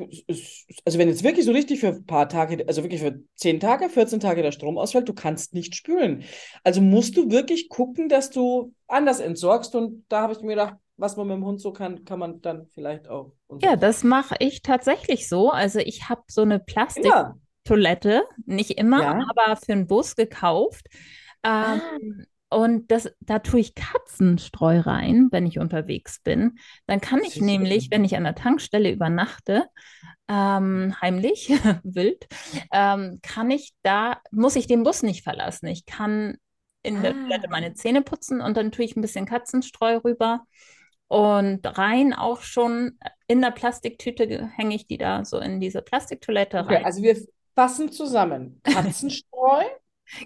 also 0.84 0.98
wenn 0.98 1.08
jetzt 1.08 1.22
wirklich 1.22 1.44
so 1.44 1.52
richtig 1.52 1.80
für 1.80 1.88
ein 1.88 2.06
paar 2.06 2.28
Tage, 2.28 2.64
also 2.66 2.82
wirklich 2.82 3.02
für 3.02 3.20
10 3.36 3.60
Tage, 3.60 3.90
14 3.90 4.20
Tage 4.20 4.42
der 4.42 4.52
Strom 4.52 4.78
ausfällt, 4.78 5.08
du 5.08 5.12
kannst 5.14 5.52
nicht 5.54 5.74
spülen. 5.74 6.24
Also 6.64 6.80
musst 6.80 7.16
du 7.16 7.30
wirklich 7.30 7.68
gucken, 7.68 8.08
dass 8.08 8.30
du 8.30 8.72
anders 8.86 9.20
entsorgst. 9.20 9.74
Und 9.74 10.04
da 10.08 10.22
habe 10.22 10.32
ich 10.32 10.40
mir 10.40 10.48
gedacht, 10.54 10.76
was 10.96 11.16
man 11.16 11.26
mit 11.26 11.36
dem 11.36 11.44
Hund 11.44 11.60
so 11.60 11.72
kann, 11.72 12.04
kann 12.04 12.18
man 12.18 12.40
dann 12.40 12.66
vielleicht 12.72 13.08
auch. 13.08 13.32
Ja, 13.60 13.76
das 13.76 14.04
mache 14.04 14.36
ich 14.38 14.62
tatsächlich 14.62 15.28
so. 15.28 15.50
Also 15.50 15.78
ich 15.78 16.08
habe 16.08 16.22
so 16.28 16.42
eine. 16.42 16.58
Plastiktoilette, 16.58 18.22
nicht 18.46 18.72
immer, 18.72 19.02
Ja. 19.02 19.26
aber 19.36 19.56
für 19.56 19.72
einen 19.72 19.86
Bus 19.86 20.16
gekauft. 20.16 20.86
Ah, 21.42 21.74
Ähm, 22.00 22.26
und 22.54 22.90
das, 22.90 23.10
da 23.20 23.38
tue 23.40 23.60
ich 23.60 23.74
Katzenstreu 23.74 24.80
rein, 24.80 25.28
wenn 25.30 25.46
ich 25.46 25.58
unterwegs 25.58 26.20
bin. 26.22 26.58
Dann 26.86 27.00
kann 27.00 27.20
ich 27.24 27.40
nämlich, 27.40 27.90
wenn 27.90 28.04
ich 28.04 28.16
an 28.16 28.24
der 28.24 28.34
Tankstelle 28.34 28.90
übernachte, 28.90 29.64
ähm, 30.28 30.94
heimlich, 31.00 31.48
wild, 31.84 32.26
ähm, 32.72 33.20
kann 33.22 33.50
ich 33.50 33.72
da, 33.82 34.20
muss 34.30 34.56
ich 34.56 34.66
den 34.66 34.82
Bus 34.82 35.02
nicht 35.02 35.24
verlassen. 35.24 35.66
Ich 35.66 35.86
kann 35.86 36.36
in 36.82 37.02
der 37.02 37.12
Toilette 37.14 37.48
Ah. 37.48 37.50
meine 37.50 37.74
Zähne 37.74 38.02
putzen 38.02 38.40
und 38.40 38.56
dann 38.56 38.72
tue 38.72 38.84
ich 38.84 38.96
ein 38.96 39.02
bisschen 39.02 39.26
Katzenstreu 39.26 39.98
rüber. 39.98 40.44
Und 41.08 41.60
rein 41.78 42.14
auch 42.14 42.40
schon 42.40 42.98
in 43.26 43.42
der 43.42 43.50
Plastiktüte 43.50 44.48
hänge 44.56 44.74
ich 44.74 44.86
die 44.86 44.96
da 44.98 45.24
so 45.24 45.38
in 45.38 45.60
diese 45.60 45.82
Plastiktoilette 45.82 46.58
Okay, 46.58 46.76
rein. 46.76 46.84
also 46.84 47.02
wir 47.02 47.16
fassen 47.54 47.92
zusammen. 47.92 48.60
Katzenstreu, 48.64 49.62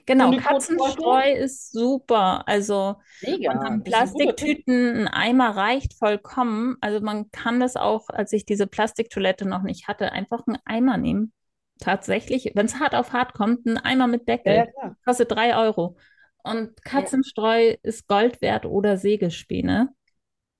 Genau. 0.04 0.32
Katzenstreu 0.36 1.32
ist 1.32 1.72
super. 1.72 2.46
Also 2.48 2.96
Mega. 3.22 3.78
Plastiktüten, 3.84 5.06
ein 5.06 5.08
Eimer 5.08 5.56
reicht 5.56 5.94
vollkommen. 5.94 6.76
Also 6.80 7.00
man 7.00 7.30
kann 7.30 7.60
das 7.60 7.76
auch, 7.76 8.08
als 8.08 8.32
ich 8.32 8.44
diese 8.44 8.66
Plastiktoilette 8.66 9.46
noch 9.46 9.62
nicht 9.62 9.88
hatte, 9.88 10.12
einfach 10.12 10.46
einen 10.46 10.58
Eimer 10.64 10.96
nehmen. 10.96 11.32
Tatsächlich, 11.78 12.52
wenn 12.54 12.66
es 12.66 12.80
hart 12.80 12.94
auf 12.94 13.12
hart 13.12 13.34
kommt, 13.34 13.66
ein 13.66 13.78
Eimer 13.78 14.06
mit 14.06 14.26
Ja, 14.44 14.52
ja, 14.54 14.64
Deckel. 14.64 14.66
klar. 14.66 14.96
Kostet 15.04 15.30
drei 15.30 15.56
Euro. 15.56 15.96
Und 16.42 16.70
Ja, 16.90 16.90
Katzenstreu 16.90 17.76
ist 17.82 18.08
Gold 18.08 18.40
wert 18.40 18.66
oder 18.66 18.96
Sägespäne. 18.96 19.92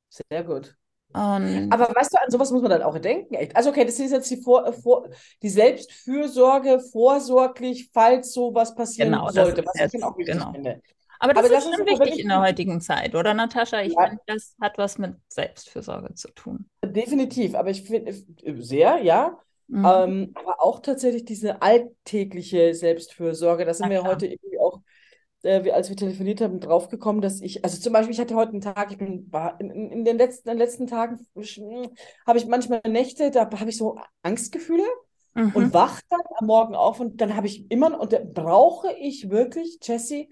sehr 0.09 0.43
gut. 0.45 0.77
Und 1.13 1.73
Aber 1.73 1.89
weißt 1.95 2.13
du, 2.13 2.19
an 2.23 2.31
sowas 2.31 2.51
muss 2.51 2.63
man 2.63 2.71
dann 2.71 2.83
auch 2.83 2.99
denken, 2.99 3.35
echt. 3.35 3.57
Also, 3.57 3.71
okay, 3.71 3.85
das 3.85 3.99
ist 3.99 4.11
jetzt 4.13 4.31
die, 4.31 4.43
Vor 4.43 4.73
Vor 4.73 5.09
die 5.43 5.49
Selbstfürsorge, 5.49 6.81
vorsorglich, 6.81 7.91
falls 7.93 8.33
sowas 8.33 8.75
passieren 8.75 9.11
genau, 9.11 9.27
das 9.33 9.35
sollte, 9.35 9.61
ist 9.61 9.67
was 9.67 9.81
ich 9.83 9.91
dann 9.93 10.03
jetzt, 10.03 10.03
auch 10.03 10.19
wichtig 10.19 10.35
genau. 10.35 10.53
finde. 10.53 10.83
Aber 11.19 11.33
das 11.33 11.45
Aber 11.45 11.49
ist 11.49 11.65
das 11.65 11.67
ist 11.67 11.77
schon 11.77 11.87
wichtig 11.87 11.99
wirklich 11.99 12.21
in 12.21 12.29
der 12.29 12.41
heutigen 12.41 12.81
Zeit, 12.81 13.15
oder 13.15 13.33
Natascha? 13.35 13.81
Ich 13.83 13.95
Ja, 13.95 13.99
finde, 13.99 14.21
das 14.27 14.55
hat 14.61 14.77
was 14.79 14.99
mit 14.99 15.17
Selbstfürsorge 15.29 16.15
zu 16.15 16.29
tun. 16.35 16.69
definitiv. 16.85 17.55
Aber 17.55 17.71
ich 17.71 17.83
finde, 17.83 18.13
sehr, 18.63 18.99
ja. 19.03 19.39
Mhm. 19.69 19.85
Ähm, 19.85 20.31
aber 20.35 20.63
auch 20.63 20.81
tatsächlich 20.81 21.25
diese 21.25 21.61
alltägliche 21.63 22.75
Selbstfürsorge, 22.75 23.65
da 23.65 23.75
sind 23.75 23.89
Na 23.89 23.91
wir 23.91 24.01
klar. 24.01 24.13
heute 24.13 24.27
äh, 25.43 25.71
als 25.71 25.89
wir 25.89 25.97
telefoniert 25.97 26.41
haben, 26.41 26.61
draufgekommen, 26.61 27.23
dass 27.23 27.41
ich, 27.41 27.65
also 27.65 27.81
zum 27.81 27.93
Beispiel, 27.93 28.15
ich 28.15 28.21
hatte 28.21 28.35
heute 28.35 28.53
einen 28.53 28.61
Tag, 28.61 28.91
ich 28.91 28.99
bin, 28.99 29.31
war 29.33 29.61
in, 29.61 29.71
in 29.71 30.05
den 30.05 30.19
letzten, 30.19 30.49
in 30.49 30.55
den 30.57 30.67
letzten 30.67 30.87
Tagen 30.87 31.27
hm, 31.35 31.91
habe 32.27 32.39
ich 32.39 32.47
manchmal 32.47 32.81
Nächte, 32.89 33.31
da 33.31 33.51
habe 33.51 33.71
ich 33.71 33.77
so 33.77 33.99
Angstgefühle 34.23 34.85
und 35.53 35.73
Mhm. 35.73 35.73
wach 35.73 36.01
dann 36.11 36.21
am 36.39 36.47
Morgen 36.47 36.75
auf 36.75 37.01
und 37.01 37.21
dann 37.21 37.35
habe 37.37 37.47
ich 37.47 37.71
immer, 37.71 37.99
und 37.99 38.13
da 38.13 38.19
brauche 38.23 38.93
ich 38.99 39.31
wirklich, 39.31 39.79
Jessie, 39.83 40.29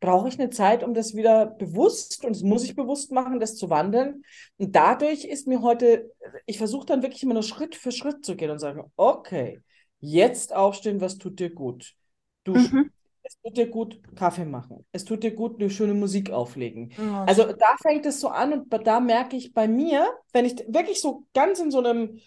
brauche 0.00 0.28
ich 0.28 0.38
eine 0.40 0.50
Zeit, 0.50 0.82
um 0.82 0.94
das 0.94 1.14
wieder 1.14 1.46
bewusst, 1.46 2.24
und 2.24 2.34
das 2.34 2.42
muss 2.42 2.64
ich 2.64 2.74
bewusst 2.74 3.12
machen, 3.12 3.40
das 3.40 3.56
zu 3.56 3.70
wandeln. 3.70 4.24
Und 4.58 4.74
dadurch 4.74 5.24
ist 5.24 5.46
mir 5.46 5.62
heute, 5.62 6.10
ich 6.46 6.58
versuche 6.58 6.86
dann 6.86 7.02
wirklich 7.02 7.22
immer 7.22 7.34
nur 7.34 7.42
Schritt 7.42 7.74
für 7.74 7.92
Schritt 7.92 8.24
zu 8.24 8.36
gehen 8.36 8.50
und 8.50 8.58
sagen, 8.58 8.90
okay, 8.96 9.60
jetzt 10.00 10.54
aufstehen, 10.54 11.00
was 11.00 11.18
tut 11.18 11.38
dir 11.38 11.50
gut? 11.50 11.94
Duschen. 12.44 12.72
Mhm. 12.72 12.90
Es 13.24 13.38
tut 13.40 13.56
dir 13.56 13.68
gut, 13.68 14.00
Kaffee 14.16 14.44
machen. 14.44 14.84
Es 14.92 15.04
tut 15.04 15.22
dir 15.22 15.32
gut, 15.32 15.60
eine 15.60 15.70
schöne 15.70 15.94
Musik 15.94 16.30
auflegen. 16.30 16.92
Ja, 16.96 17.26
Also 17.26 17.44
da 17.52 17.76
fängt 17.80 18.04
es 18.06 18.20
so 18.20 18.28
an 18.28 18.52
und 18.52 18.86
da 18.86 19.00
merke 19.00 19.36
ich 19.36 19.52
bei 19.54 19.68
mir, 19.68 20.08
wenn 20.32 20.44
ich 20.44 20.56
wirklich 20.68 21.00
so 21.00 21.26
ganz 21.34 21.60
in 21.60 21.70
so 21.70 21.78
einem 21.78 22.18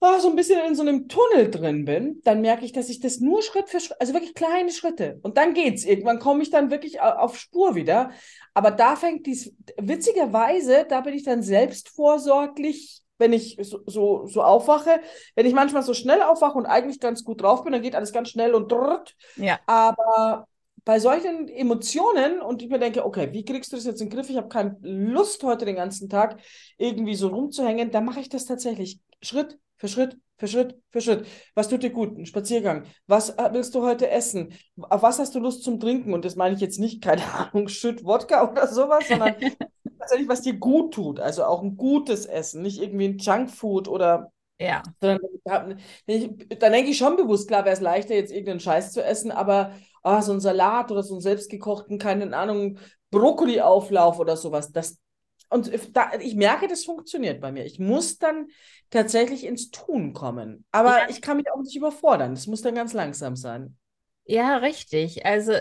ah, 0.00 0.20
so 0.20 0.30
ein 0.30 0.36
bisschen 0.36 0.60
in 0.66 0.74
so 0.76 0.82
einem 0.82 1.08
Tunnel 1.08 1.50
drin 1.50 1.84
bin, 1.86 2.20
dann 2.24 2.42
merke 2.42 2.64
ich, 2.66 2.72
dass 2.72 2.90
ich 2.90 3.00
das 3.00 3.20
nur 3.20 3.42
Schritt 3.42 3.70
für 3.70 3.80
Schritt, 3.80 4.00
also 4.00 4.14
wirklich 4.14 4.34
kleine 4.34 4.70
Schritte. 4.72 5.20
Und 5.22 5.38
dann 5.38 5.54
geht's. 5.54 5.84
Irgendwann 5.84 6.18
komme 6.20 6.42
ich 6.42 6.50
dann 6.50 6.70
wirklich 6.70 7.00
au- 7.02 7.16
auf 7.18 7.38
Spur 7.38 7.74
wieder. 7.76 8.12
Aber 8.54 8.70
da 8.72 8.96
fängt 8.96 9.26
dies, 9.26 9.54
witzigerweise, 9.80 10.86
da 10.88 11.02
bin 11.02 11.14
ich 11.14 11.24
dann 11.24 11.42
selbstvorsorglich, 11.42 13.03
wenn 13.18 13.32
ich 13.32 13.56
so, 13.62 13.80
so, 13.86 14.26
so 14.26 14.42
aufwache. 14.42 15.00
Wenn 15.34 15.46
ich 15.46 15.54
manchmal 15.54 15.82
so 15.82 15.94
schnell 15.94 16.22
aufwache 16.22 16.58
und 16.58 16.66
eigentlich 16.66 17.00
ganz 17.00 17.24
gut 17.24 17.42
drauf 17.42 17.62
bin, 17.64 17.72
dann 17.72 17.82
geht 17.82 17.94
alles 17.94 18.12
ganz 18.12 18.30
schnell 18.30 18.54
und 18.54 18.70
drrrt. 18.70 19.14
Ja. 19.36 19.60
Aber 19.66 20.46
bei 20.84 20.98
solchen 20.98 21.48
Emotionen 21.48 22.40
und 22.40 22.62
ich 22.62 22.68
mir 22.68 22.78
denke, 22.78 23.04
okay, 23.04 23.32
wie 23.32 23.44
kriegst 23.44 23.72
du 23.72 23.76
das 23.76 23.86
jetzt 23.86 24.00
in 24.00 24.08
den 24.08 24.16
Griff? 24.16 24.28
Ich 24.28 24.36
habe 24.36 24.48
keine 24.48 24.76
Lust, 24.82 25.42
heute 25.42 25.64
den 25.64 25.76
ganzen 25.76 26.10
Tag 26.10 26.40
irgendwie 26.76 27.14
so 27.14 27.28
rumzuhängen. 27.28 27.90
Dann 27.90 28.04
mache 28.04 28.20
ich 28.20 28.28
das 28.28 28.44
tatsächlich 28.44 29.00
Schritt 29.22 29.58
für 29.76 29.88
Schritt 29.88 30.18
für 30.36 30.48
Schritt 30.48 30.76
für 30.90 31.00
Schritt. 31.00 31.26
Was 31.54 31.68
tut 31.68 31.82
dir 31.82 31.90
gut? 31.90 32.18
Ein 32.18 32.26
Spaziergang. 32.26 32.84
Was 33.06 33.30
äh, 33.30 33.48
willst 33.52 33.74
du 33.74 33.82
heute 33.82 34.10
essen? 34.10 34.52
Auf 34.80 35.02
was 35.02 35.18
hast 35.18 35.34
du 35.34 35.40
Lust 35.40 35.62
zum 35.62 35.80
Trinken? 35.80 36.12
Und 36.14 36.24
das 36.24 36.36
meine 36.36 36.54
ich 36.54 36.60
jetzt 36.60 36.78
nicht, 36.80 37.02
keine 37.02 37.22
Ahnung, 37.34 37.68
Schütt 37.68 38.04
Wodka 38.04 38.50
oder 38.50 38.66
sowas, 38.68 39.08
sondern 39.08 39.36
tatsächlich, 39.98 40.28
was 40.28 40.42
dir 40.42 40.54
gut 40.54 40.94
tut. 40.94 41.20
Also 41.20 41.44
auch 41.44 41.62
ein 41.62 41.76
gutes 41.76 42.26
Essen, 42.26 42.62
nicht 42.62 42.80
irgendwie 42.80 43.08
ein 43.08 43.18
Junkfood 43.18 43.88
oder 43.88 44.32
Ja. 44.60 44.82
sondern 45.00 45.20
da, 45.44 45.68
da 46.06 46.70
denke 46.70 46.90
ich 46.90 46.98
schon 46.98 47.16
bewusst, 47.16 47.48
klar 47.48 47.64
wäre 47.64 47.74
es 47.74 47.80
leichter, 47.80 48.14
jetzt 48.14 48.30
irgendeinen 48.32 48.60
Scheiß 48.60 48.92
zu 48.92 49.02
essen, 49.04 49.30
aber 49.30 49.72
ah, 50.02 50.22
so 50.22 50.32
ein 50.32 50.40
Salat 50.40 50.90
oder 50.90 51.02
so 51.02 51.14
einen 51.14 51.22
selbstgekochten, 51.22 51.98
keine 51.98 52.36
Ahnung, 52.36 52.78
Brokkoli-Auflauf 53.10 54.18
oder 54.18 54.36
sowas, 54.36 54.72
das, 54.72 54.98
und 55.54 55.96
da, 55.96 56.12
ich 56.20 56.34
merke, 56.34 56.66
das 56.68 56.84
funktioniert 56.84 57.40
bei 57.40 57.52
mir. 57.52 57.64
Ich 57.64 57.78
muss 57.78 58.18
dann 58.18 58.48
tatsächlich 58.90 59.44
ins 59.44 59.70
Tun 59.70 60.12
kommen. 60.12 60.64
Aber 60.72 60.98
Ja. 60.98 61.08
ich 61.08 61.22
kann 61.22 61.36
mich 61.36 61.50
auch 61.52 61.62
nicht 61.62 61.76
überfordern. 61.76 62.34
Das 62.34 62.46
muss 62.46 62.62
dann 62.62 62.74
ganz 62.74 62.92
langsam 62.92 63.36
sein. 63.36 63.76
Ja, 64.24 64.56
richtig. 64.56 65.24
Also, 65.24 65.52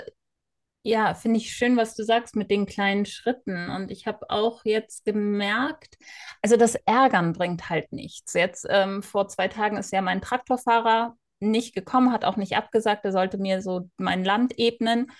ja, 0.83 1.13
finde 1.13 1.37
ich 1.37 1.53
schön, 1.53 1.77
was 1.77 1.95
du 1.95 2.03
sagst 2.03 2.35
mit 2.35 2.51
den 2.51 2.65
kleinen 2.65 3.05
Schritten. 3.05 3.69
Und 3.69 3.91
ich 3.91 4.07
habe 4.07 4.29
auch 4.29 4.65
jetzt 4.65 5.05
gemerkt, 5.05 5.97
also 6.41 6.57
das 6.57 6.75
Ärgern 6.75 7.33
bringt 7.33 7.69
halt 7.69 7.93
nichts. 7.93 8.33
Jetzt 8.33 8.65
ähm, 8.69 9.03
vor 9.03 9.27
zwei 9.27 9.47
Tagen 9.47 9.77
ist 9.77 9.93
ja 9.93 10.01
mein 10.01 10.21
Traktorfahrer 10.21 11.15
nicht 11.39 11.75
gekommen, 11.75 12.11
hat 12.11 12.25
auch 12.25 12.37
nicht 12.37 12.55
abgesagt, 12.55 13.05
er 13.05 13.11
sollte 13.11 13.37
mir 13.37 13.61
so 13.61 13.89
mein 13.97 14.23
Land 14.25 14.57
ebnen. 14.57 15.11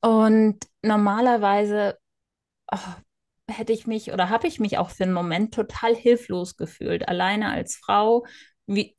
Und 0.00 0.58
normalerweise 0.82 1.98
oh, 2.72 2.78
hätte 3.50 3.72
ich 3.72 3.86
mich 3.86 4.12
oder 4.12 4.30
habe 4.30 4.46
ich 4.48 4.60
mich 4.60 4.78
auch 4.78 4.90
für 4.90 5.04
einen 5.04 5.12
Moment 5.12 5.54
total 5.54 5.94
hilflos 5.94 6.56
gefühlt, 6.56 7.08
alleine 7.08 7.50
als 7.50 7.76
Frau, 7.76 8.26
wie 8.66 8.96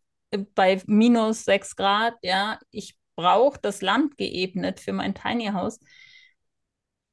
bei 0.55 0.81
minus 0.87 1.45
sechs 1.45 1.75
Grad, 1.75 2.15
ja, 2.21 2.59
ich 2.71 2.97
brauche 3.15 3.59
das 3.61 3.81
Land 3.81 4.17
geebnet 4.17 4.79
für 4.79 4.93
mein 4.93 5.15
Tiny 5.15 5.47
House. 5.47 5.79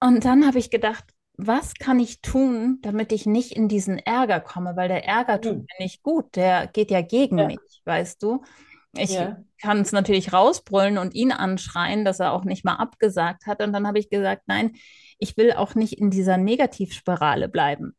Und 0.01 0.25
dann 0.25 0.47
habe 0.47 0.59
ich 0.59 0.71
gedacht, 0.71 1.05
was 1.37 1.75
kann 1.75 1.99
ich 1.99 2.21
tun, 2.21 2.79
damit 2.83 3.11
ich 3.13 3.27
nicht 3.27 3.53
in 3.53 3.69
diesen 3.69 3.99
Ärger 3.99 4.41
komme, 4.41 4.77
weil 4.77 4.89
der 4.89 5.05
Ärger 5.05 5.41
tut 5.41 5.57
Hm. 5.57 5.67
mir 5.79 5.85
nicht 5.85 6.03
gut, 6.03 6.37
der 6.37 6.67
geht 6.69 6.91
ja 6.91 7.01
gegen 7.03 7.39
Ja. 7.39 7.47
mich, 7.47 7.83
weißt 7.85 8.23
du? 8.23 8.43
Ich 8.97 9.19
Ja. 9.19 9.45
kann 9.61 9.81
es 9.81 9.93
natürlich 9.93 10.33
rausbrüllen 10.33 10.99
und 10.99 11.15
ihn 11.15 11.33
anschreien, 11.33 12.05
dass 12.05 12.21
er 12.21 12.33
auch 12.33 12.45
nicht 12.45 12.65
mal 12.65 12.77
abgesagt 12.77 13.47
hat. 13.47 13.63
Und 13.63 13.73
dann 13.73 13.87
habe 13.87 13.99
ich 13.99 14.11
gesagt, 14.11 14.43
nein, 14.47 14.77
ich 15.19 15.37
will 15.37 15.53
auch 15.53 15.75
nicht 15.75 15.99
in 15.99 16.11
dieser 16.11 16.37
Negativspirale 16.37 17.49
bleiben. 17.49 17.97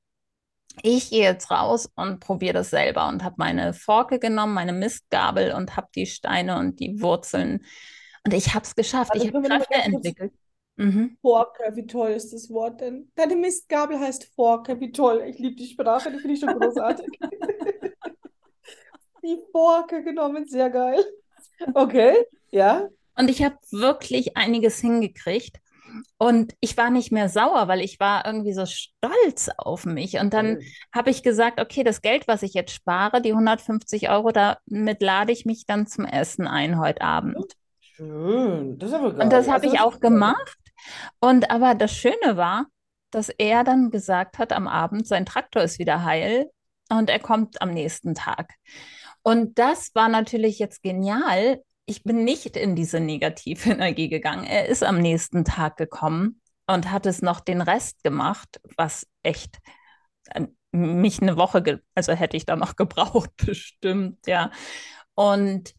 Ich 0.82 1.10
gehe 1.10 1.24
jetzt 1.24 1.52
raus 1.52 1.90
und 1.96 2.20
probiere 2.20 2.54
das 2.54 2.70
selber 2.70 3.08
und 3.08 3.24
habe 3.24 3.36
meine 3.38 3.74
Forke 3.74 4.20
genommen, 4.20 4.54
meine 4.54 4.74
Mistgabel 4.74 5.54
und 5.54 5.78
habe 5.78 5.88
die 5.96 6.06
Steine 6.06 6.58
und 6.60 6.80
die 6.80 7.02
Wurzeln. 7.02 7.66
Und 8.26 8.34
ich 8.34 8.54
habe 8.54 8.66
es 8.66 8.76
geschafft. 8.76 9.12
Also 9.12 9.26
Ich 9.26 9.34
habe 9.34 9.48
Kräfte 9.48 9.76
entwickelt. 9.76 10.34
Mhm. 10.78 11.18
Forke, 11.22 11.76
wie 11.76 11.88
toll 11.88 12.12
ist 12.12 12.34
das 12.34 12.50
Wort 12.50 12.82
denn? 12.82 13.10
Deine 13.16 13.38
Mistgabel 13.38 13.98
heißt 13.98 14.26
Forke, 14.36 14.80
wie 14.82 14.92
toll. 14.92 15.24
Ich 15.28 15.40
liebe 15.40 15.56
die 15.56 15.68
Sprache, 15.68 16.12
die 16.12 16.20
finde 16.20 16.34
ich 16.34 16.40
schon 16.42 16.60
großartig. 16.60 17.08
Die 19.24 19.42
Forke 19.52 20.04
genommen, 20.04 20.46
sehr 20.46 20.70
geil. 20.70 21.04
Okay, 21.74 22.16
ja. 22.52 22.88
Und 23.18 23.28
ich 23.28 23.42
habe 23.44 23.58
wirklich 23.72 24.38
einiges 24.38 24.80
hingekriegt. 24.80 25.58
Und 26.18 26.54
ich 26.60 26.78
war 26.78 26.90
nicht 26.90 27.12
mehr 27.12 27.30
sauer, 27.30 27.68
weil 27.68 27.82
ich 27.82 28.00
war 28.00 28.26
irgendwie 28.26 28.54
so 28.54 28.66
stolz 28.66 29.50
auf 29.58 29.86
mich. 29.86 30.18
Und 30.20 30.34
dann 30.34 30.60
Toll. 30.60 30.66
habe 30.94 31.10
ich 31.10 31.24
gesagt, 31.24 31.60
okay, 31.60 31.84
das 31.84 32.02
Geld, 32.02 32.28
was 32.28 32.44
ich 32.44 32.54
jetzt 32.54 32.74
spare, 32.74 33.22
die 33.22 33.32
150 33.34 34.10
Euro, 34.10 34.32
damit 34.32 35.02
lade 35.02 35.32
ich 35.32 35.46
mich 35.46 35.66
dann 35.66 35.88
zum 35.88 36.06
Essen 36.06 36.48
ein 36.48 36.80
heute 36.80 37.02
Abend. 37.02 37.54
Schön, 37.80 38.78
das 38.78 38.90
ist 38.90 38.96
aber 38.96 39.14
Und 39.20 39.32
das 39.32 39.48
geil. 39.48 39.54
habe 39.54 39.66
Also 39.66 39.76
ich 39.76 39.80
auch 39.80 40.00
gemacht. 40.00 40.58
Und 41.20 41.50
aber 41.52 41.76
das 41.76 41.94
Schöne 41.96 42.38
war, 42.38 42.68
dass 43.12 43.30
er 43.30 43.64
dann 43.64 43.92
gesagt 43.92 44.38
hat 44.38 44.52
am 44.54 44.68
Abend, 44.68 45.08
sein 45.08 45.26
Traktor 45.26 45.64
ist 45.64 45.80
wieder 45.80 46.04
heil 46.04 46.52
und 46.90 47.10
er 47.10 47.20
kommt 47.20 47.62
am 47.62 47.72
nächsten 47.72 48.14
Tag. 48.16 48.54
Und 49.24 49.58
das 49.58 49.96
war 49.96 50.10
natürlich 50.10 50.60
jetzt 50.60 50.84
genial. 50.84 51.62
Ich 51.86 52.04
bin 52.04 52.24
nicht 52.24 52.58
in 52.58 52.76
diese 52.76 53.00
negative 53.00 53.70
Energie 53.72 54.10
gegangen. 54.10 54.46
Er 54.46 54.68
ist 54.68 54.84
am 54.84 55.00
nächsten 55.00 55.46
Tag 55.46 55.78
gekommen 55.78 56.42
und 56.68 56.92
hat 56.92 57.06
es 57.06 57.22
noch 57.22 57.40
den 57.40 57.62
Rest 57.62 58.04
gemacht, 58.04 58.60
was 58.78 59.08
echt 59.24 59.60
äh, 60.32 60.48
mich 60.72 61.22
eine 61.22 61.38
Woche, 61.38 61.82
also 61.96 62.14
hätte 62.14 62.38
ich 62.38 62.46
da 62.46 62.56
noch 62.56 62.76
gebraucht, 62.78 63.32
bestimmt, 63.38 64.26
ja. 64.28 64.52
Und 65.16 65.74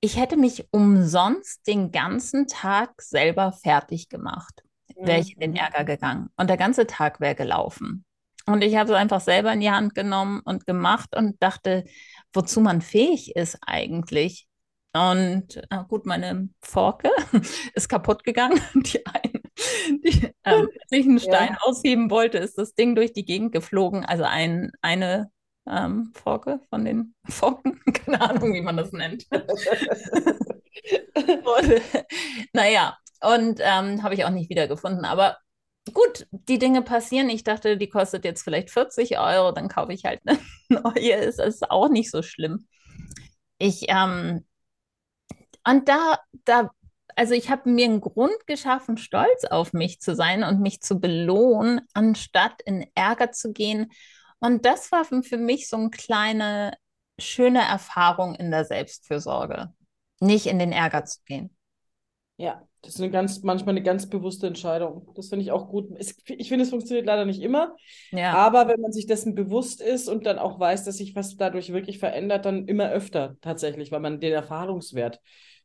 ich 0.00 0.16
hätte 0.18 0.36
mich 0.36 0.66
umsonst 0.70 1.66
den 1.66 1.90
ganzen 1.90 2.46
Tag 2.46 3.00
selber 3.00 3.52
fertig 3.52 4.08
gemacht, 4.08 4.62
wäre 5.00 5.20
ich 5.20 5.34
in 5.34 5.40
den 5.40 5.52
Mhm. 5.52 5.56
Ärger 5.56 5.84
gegangen. 5.84 6.28
Und 6.36 6.50
der 6.50 6.56
ganze 6.58 6.86
Tag 6.86 7.20
wäre 7.20 7.34
gelaufen. 7.34 8.04
Und 8.46 8.62
ich 8.62 8.76
habe 8.76 8.92
es 8.92 8.96
einfach 8.98 9.22
selber 9.22 9.52
in 9.52 9.60
die 9.60 9.70
Hand 9.70 9.94
genommen 9.94 10.40
und 10.44 10.66
gemacht 10.66 11.16
und 11.16 11.42
dachte, 11.42 11.84
wozu 12.34 12.60
man 12.60 12.82
fähig 12.82 13.34
ist 13.36 13.58
eigentlich. 13.66 14.46
Und 14.94 15.56
äh, 15.56 15.84
gut, 15.88 16.06
meine 16.06 16.48
Forke 16.60 17.10
ist 17.74 17.88
kaputt 17.88 18.22
gegangen, 18.22 18.60
die 18.74 19.04
eine. 19.04 19.42
die, 20.04 20.30
ähm, 20.44 20.68
als 20.82 20.90
ich 20.90 21.04
einen 21.06 21.18
Stein 21.18 21.50
ja. 21.52 21.58
ausheben 21.62 22.10
wollte, 22.10 22.38
ist 22.38 22.56
das 22.58 22.74
Ding 22.74 22.94
durch 22.94 23.12
die 23.12 23.24
Gegend 23.24 23.52
geflogen. 23.52 24.04
Also 24.04 24.22
ein, 24.22 24.70
eine 24.82 25.32
ähm, 25.68 26.12
Forke 26.14 26.60
von 26.70 26.84
den 26.84 27.14
Forken, 27.28 27.80
keine 27.92 28.20
Ahnung, 28.20 28.54
wie 28.54 28.62
man 28.62 28.76
das 28.76 28.92
nennt. 28.92 29.26
und, 29.32 29.42
naja, 32.52 32.96
und 33.20 33.58
ähm, 33.60 34.02
habe 34.04 34.14
ich 34.14 34.24
auch 34.24 34.30
nicht 34.30 34.48
wiedergefunden. 34.48 35.04
Aber 35.04 35.38
gut, 35.92 36.28
die 36.30 36.60
Dinge 36.60 36.82
passieren. 36.82 37.30
Ich 37.30 37.42
dachte, 37.42 37.76
die 37.76 37.88
kostet 37.88 38.24
jetzt 38.24 38.42
vielleicht 38.42 38.70
40 38.70 39.18
Euro, 39.18 39.50
dann 39.50 39.68
kaufe 39.68 39.92
ich 39.92 40.04
halt 40.04 40.20
eine 40.24 40.38
neue. 40.68 41.14
Ist, 41.14 41.40
ist 41.40 41.68
auch 41.68 41.88
nicht 41.88 42.12
so 42.12 42.22
schlimm. 42.22 42.68
Ich, 43.58 43.86
ähm, 43.88 44.44
und 45.66 45.88
da, 45.88 46.18
da, 46.44 46.70
also 47.16 47.34
ich 47.34 47.50
habe 47.50 47.70
mir 47.70 47.86
einen 47.86 48.00
Grund 48.00 48.46
geschaffen, 48.46 48.96
stolz 48.98 49.44
auf 49.44 49.72
mich 49.72 50.00
zu 50.00 50.14
sein 50.14 50.44
und 50.44 50.60
mich 50.60 50.80
zu 50.80 51.00
belohnen, 51.00 51.82
anstatt 51.92 52.60
in 52.64 52.86
Ärger 52.94 53.32
zu 53.32 53.52
gehen. 53.52 53.90
Und 54.40 54.66
das 54.66 54.92
war 54.92 55.04
für 55.04 55.38
mich 55.38 55.68
so 55.68 55.76
eine 55.76 55.90
kleine, 55.90 56.72
schöne 57.18 57.62
Erfahrung 57.62 58.34
in 58.34 58.50
der 58.50 58.64
Selbstfürsorge, 58.64 59.72
nicht 60.20 60.46
in 60.46 60.58
den 60.58 60.72
Ärger 60.72 61.04
zu 61.04 61.20
gehen. 61.24 61.56
Ja, 62.36 62.66
das 62.82 62.96
ist 62.96 63.00
eine 63.00 63.10
ganz, 63.10 63.42
manchmal 63.42 63.74
eine 63.74 63.82
ganz 63.82 64.08
bewusste 64.08 64.48
Entscheidung. 64.48 65.08
Das 65.14 65.28
finde 65.28 65.44
ich 65.44 65.52
auch 65.52 65.68
gut. 65.68 65.88
Ich 66.26 66.48
finde, 66.48 66.64
es 66.64 66.70
funktioniert 66.70 67.06
leider 67.06 67.24
nicht 67.24 67.40
immer. 67.40 67.76
Ja. 68.10 68.34
Aber 68.34 68.66
wenn 68.68 68.80
man 68.80 68.92
sich 68.92 69.06
dessen 69.06 69.34
bewusst 69.34 69.80
ist 69.80 70.08
und 70.08 70.26
dann 70.26 70.38
auch 70.38 70.58
weiß, 70.58 70.84
dass 70.84 70.98
sich 70.98 71.14
was 71.14 71.36
dadurch 71.36 71.72
wirklich 71.72 71.98
verändert, 71.98 72.44
dann 72.44 72.66
immer 72.66 72.90
öfter 72.90 73.36
tatsächlich, 73.40 73.92
weil 73.92 74.00
man 74.00 74.20
den 74.20 74.32
Erfahrungswert 74.32 75.20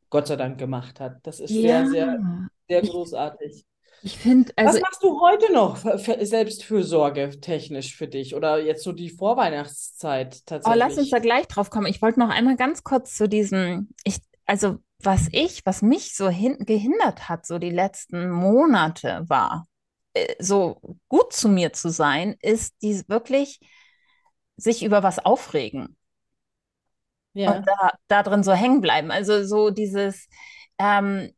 Gott 0.09 0.27
sei 0.27 0.35
Dank 0.35 0.57
gemacht 0.57 0.99
hat. 0.99 1.17
Das 1.23 1.39
ist 1.39 1.51
ja. 1.51 1.85
sehr, 1.85 1.89
sehr, 1.89 2.49
sehr 2.67 2.81
großartig. 2.81 3.65
Ich 4.01 4.17
finde, 4.17 4.51
also. 4.55 4.75
Was 4.75 4.81
machst 4.81 5.03
du 5.03 5.19
heute 5.19 5.51
noch 5.51 5.77
Selbstfürsorge 5.77 7.39
technisch 7.41 7.95
für 7.95 8.07
dich 8.07 8.35
oder 8.35 8.61
jetzt 8.63 8.83
so 8.83 8.91
die 8.91 9.09
Vorweihnachtszeit 9.09 10.45
tatsächlich? 10.45 10.75
Oh, 10.75 10.85
lass 10.87 10.97
uns 10.97 11.09
da 11.09 11.19
gleich 11.19 11.47
drauf 11.47 11.69
kommen. 11.69 11.87
Ich 11.87 12.01
wollte 12.01 12.19
noch 12.19 12.29
einmal 12.29 12.55
ganz 12.55 12.83
kurz 12.83 13.15
zu 13.15 13.27
diesem, 13.27 13.89
ich, 14.03 14.19
also 14.45 14.77
was 15.01 15.27
ich, 15.31 15.65
was 15.65 15.81
mich 15.81 16.15
so 16.15 16.29
hin, 16.29 16.57
gehindert 16.59 17.29
hat, 17.29 17.45
so 17.45 17.59
die 17.59 17.69
letzten 17.69 18.29
Monate 18.29 19.25
war, 19.27 19.67
äh, 20.13 20.35
so 20.39 20.81
gut 21.07 21.33
zu 21.33 21.49
mir 21.49 21.73
zu 21.73 21.89
sein, 21.89 22.35
ist 22.41 22.75
die 22.81 23.01
wirklich 23.07 23.59
sich 24.55 24.83
über 24.83 25.03
was 25.03 25.19
aufregen. 25.19 25.97
Ja. 27.39 27.55
Und 27.55 27.65
da, 27.65 27.91
da 28.09 28.23
drin 28.23 28.43
so 28.43 28.51
hängen 28.51 28.81
bleiben. 28.81 29.11
Also 29.11 29.45
so 29.45 29.69
dieses, 29.69 30.27
ähm, 30.77 31.31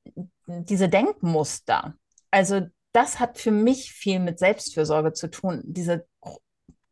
diese 0.48 0.90
Denkmuster. 0.90 1.94
Also 2.32 2.62
das 2.92 3.20
hat 3.20 3.38
für 3.38 3.52
mich 3.52 3.92
viel 3.92 4.20
mit 4.20 4.40
Selbstfürsorge 4.40 5.14
zu 5.14 5.30
tun, 5.30 5.62
diese, 5.64 6.08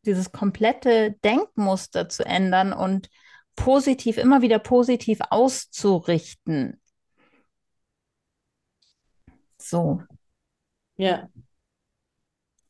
dieses 0.05 0.31
komplette 0.31 1.13
Denkmuster 1.23 2.07
zu 2.07 2.23
ändern 2.23 2.71
und 2.71 3.09
positiv, 3.55 4.19
immer 4.19 4.43
wieder 4.43 4.59
positiv 4.59 5.17
auszurichten. 5.31 6.79
So. 9.57 10.03
Ja. 10.97 11.29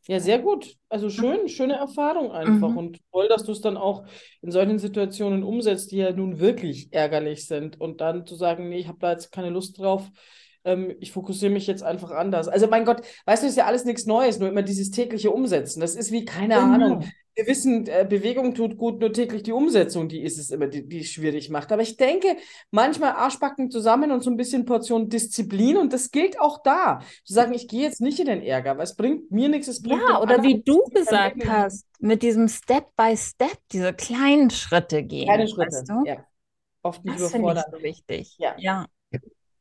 Ja, 0.10 0.20
sehr 0.20 0.40
gut. 0.40 0.76
Also 0.90 1.12
schön, 1.12 1.48
schöne 1.48 1.76
Erfahrung 1.76 2.32
einfach. 2.32 2.70
Mhm. 2.70 2.78
Und 2.78 3.00
toll, 3.12 3.28
dass 3.28 3.44
du 3.44 3.52
es 3.52 3.62
dann 3.62 3.78
auch 3.78 4.08
in 4.42 4.50
solchen 4.50 4.80
Situationen 4.80 5.44
umsetzt, 5.44 5.92
die 5.92 5.98
ja 5.98 6.12
nun 6.12 6.40
wirklich 6.40 6.92
ärgerlich 6.92 7.46
sind. 7.46 7.80
Und 7.80 8.02
dann 8.02 8.26
zu 8.26 8.34
sagen, 8.34 8.70
nee, 8.70 8.80
ich 8.80 8.88
habe 8.88 8.98
da 9.00 9.12
jetzt 9.12 9.32
keine 9.32 9.52
Lust 9.52 9.78
drauf, 9.78 10.10
ähm, 10.70 10.96
ich 11.00 11.12
fokussiere 11.12 11.52
mich 11.52 11.68
jetzt 11.68 11.84
einfach 11.84 12.12
anders. 12.12 12.48
Also 12.48 12.68
mein 12.68 12.86
Gott, 12.86 13.02
weißt 13.26 13.44
du, 13.44 13.48
ist 13.48 13.58
ja 13.58 13.66
alles 13.66 13.86
nichts 13.86 14.06
Neues, 14.06 14.40
nur 14.40 14.50
immer 14.50 14.62
dieses 14.62 14.92
tägliche 14.92 15.32
Umsetzen. 15.32 15.80
Das 15.82 15.96
ist 15.96 16.12
wie, 16.12 16.26
keine 16.26 16.56
genau. 16.56 16.74
Ahnung, 16.74 17.04
wir 17.36 17.48
wissen, 17.48 17.88
äh, 17.88 18.06
Bewegung 18.08 18.54
tut 18.54 18.78
gut, 18.78 19.00
nur 19.00 19.14
täglich 19.14 19.44
die 19.44 19.54
Umsetzung, 19.54 20.10
die 20.10 20.22
ist 20.22 20.38
es 20.38 20.52
immer, 20.52 20.68
die, 20.68 20.88
die 20.88 21.06
schwierig 21.06 21.50
macht. 21.50 21.72
Aber 21.72 21.82
ich 21.82 21.96
denke, 21.96 22.36
manchmal 22.70 23.14
Arschbacken 23.14 23.72
zusammen 23.72 24.12
und 24.12 24.24
so 24.24 24.30
ein 24.30 24.38
bisschen 24.38 24.66
Portion 24.66 25.10
Disziplin 25.10 25.78
und 25.78 25.94
das 25.94 26.12
gilt 26.12 26.40
auch 26.40 26.62
da. 26.64 27.00
Zu 27.24 27.34
sagen, 27.34 27.54
ich 27.54 27.68
gehe 27.68 27.82
jetzt 27.82 28.02
nicht 28.02 28.20
in 28.20 28.26
den 28.26 28.42
Ärger, 28.42 28.78
weil 28.78 28.84
es 28.84 28.96
bringt 28.96 29.32
mir 29.32 29.48
nichts, 29.50 29.68
es 29.68 29.82
bringt 29.82 30.02
Ja, 30.08 30.22
oder 30.22 30.44
wie 30.44 30.62
du 30.62 30.84
gesagt 30.94 31.48
hast, 31.48 31.86
mit 32.00 32.24
diesem 32.24 32.48
Step 32.48 32.88
by 32.98 33.16
Step, 33.16 33.58
diese 33.72 33.94
kleinen 33.94 34.50
Schritte 34.50 35.04
gehen. 35.04 35.26
Kleine 35.26 35.48
Schritte, 35.48 35.78
weißt 35.78 35.90
du? 35.90 36.04
ja. 36.06 36.26
Oft 36.82 37.04
nicht 37.04 37.20
das 37.20 37.32
überfordert. 37.32 37.66
Ich 37.68 37.78
so 37.78 37.84
wichtig. 37.84 38.36
Ja. 38.38 38.56
ja. 38.58 38.86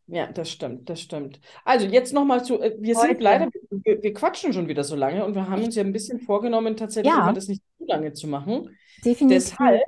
Ja, 0.08 0.26
das 0.26 0.50
stimmt, 0.50 0.88
das 0.88 1.02
stimmt. 1.02 1.38
Also 1.64 1.86
jetzt 1.86 2.14
nochmal 2.14 2.42
zu, 2.42 2.60
äh, 2.60 2.74
wir 2.78 2.96
Heute. 2.96 3.08
sind 3.08 3.20
leider, 3.20 3.48
wir, 3.70 4.02
wir, 4.02 4.14
quatschen 4.14 4.54
schon 4.54 4.66
wieder 4.66 4.82
so 4.82 4.96
lange 4.96 5.24
und 5.24 5.34
wir 5.34 5.48
haben 5.48 5.62
uns 5.62 5.74
ja 5.74 5.82
ein 5.82 5.92
bisschen 5.92 6.18
vorgenommen, 6.20 6.76
tatsächlich 6.76 7.12
ja. 7.12 7.22
immer 7.22 7.34
das 7.34 7.48
nicht 7.48 7.62
zu 7.76 7.84
lange 7.84 8.14
zu 8.14 8.26
machen. 8.26 8.74
Definitiv. 9.04 9.50
Deshalb 9.50 9.82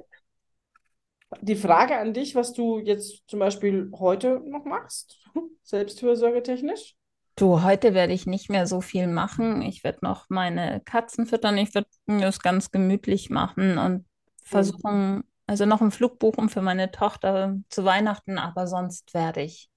die 1.41 1.57
Frage 1.57 1.97
an 1.97 2.13
dich, 2.13 2.35
was 2.35 2.53
du 2.53 2.79
jetzt 2.79 3.23
zum 3.29 3.39
Beispiel 3.39 3.91
heute 3.99 4.43
noch 4.47 4.65
machst, 4.65 5.19
selbstfürsorgetechnisch? 5.63 6.97
Du, 7.37 7.63
heute 7.63 7.95
werde 7.95 8.13
ich 8.13 8.27
nicht 8.27 8.51
mehr 8.51 8.67
so 8.67 8.81
viel 8.81 9.07
machen. 9.07 9.63
Ich 9.63 9.85
werde 9.85 10.01
noch 10.03 10.27
meine 10.29 10.83
Katzen 10.85 11.27
füttern. 11.27 11.57
Ich 11.57 11.75
werde 11.75 11.89
mir 12.07 12.23
das 12.23 12.41
ganz 12.41 12.71
gemütlich 12.71 13.31
machen 13.31 13.79
und 13.79 14.05
versuchen, 14.45 15.23
also 15.47 15.65
noch 15.65 15.81
einen 15.81 15.93
Flug 15.93 16.19
buchen 16.19 16.49
für 16.49 16.61
meine 16.61 16.91
Tochter 16.91 17.57
zu 17.71 17.85
Weihnachten, 17.85 18.37
aber 18.37 18.67
sonst 18.67 19.15
werde 19.15 19.43
ich 19.43 19.70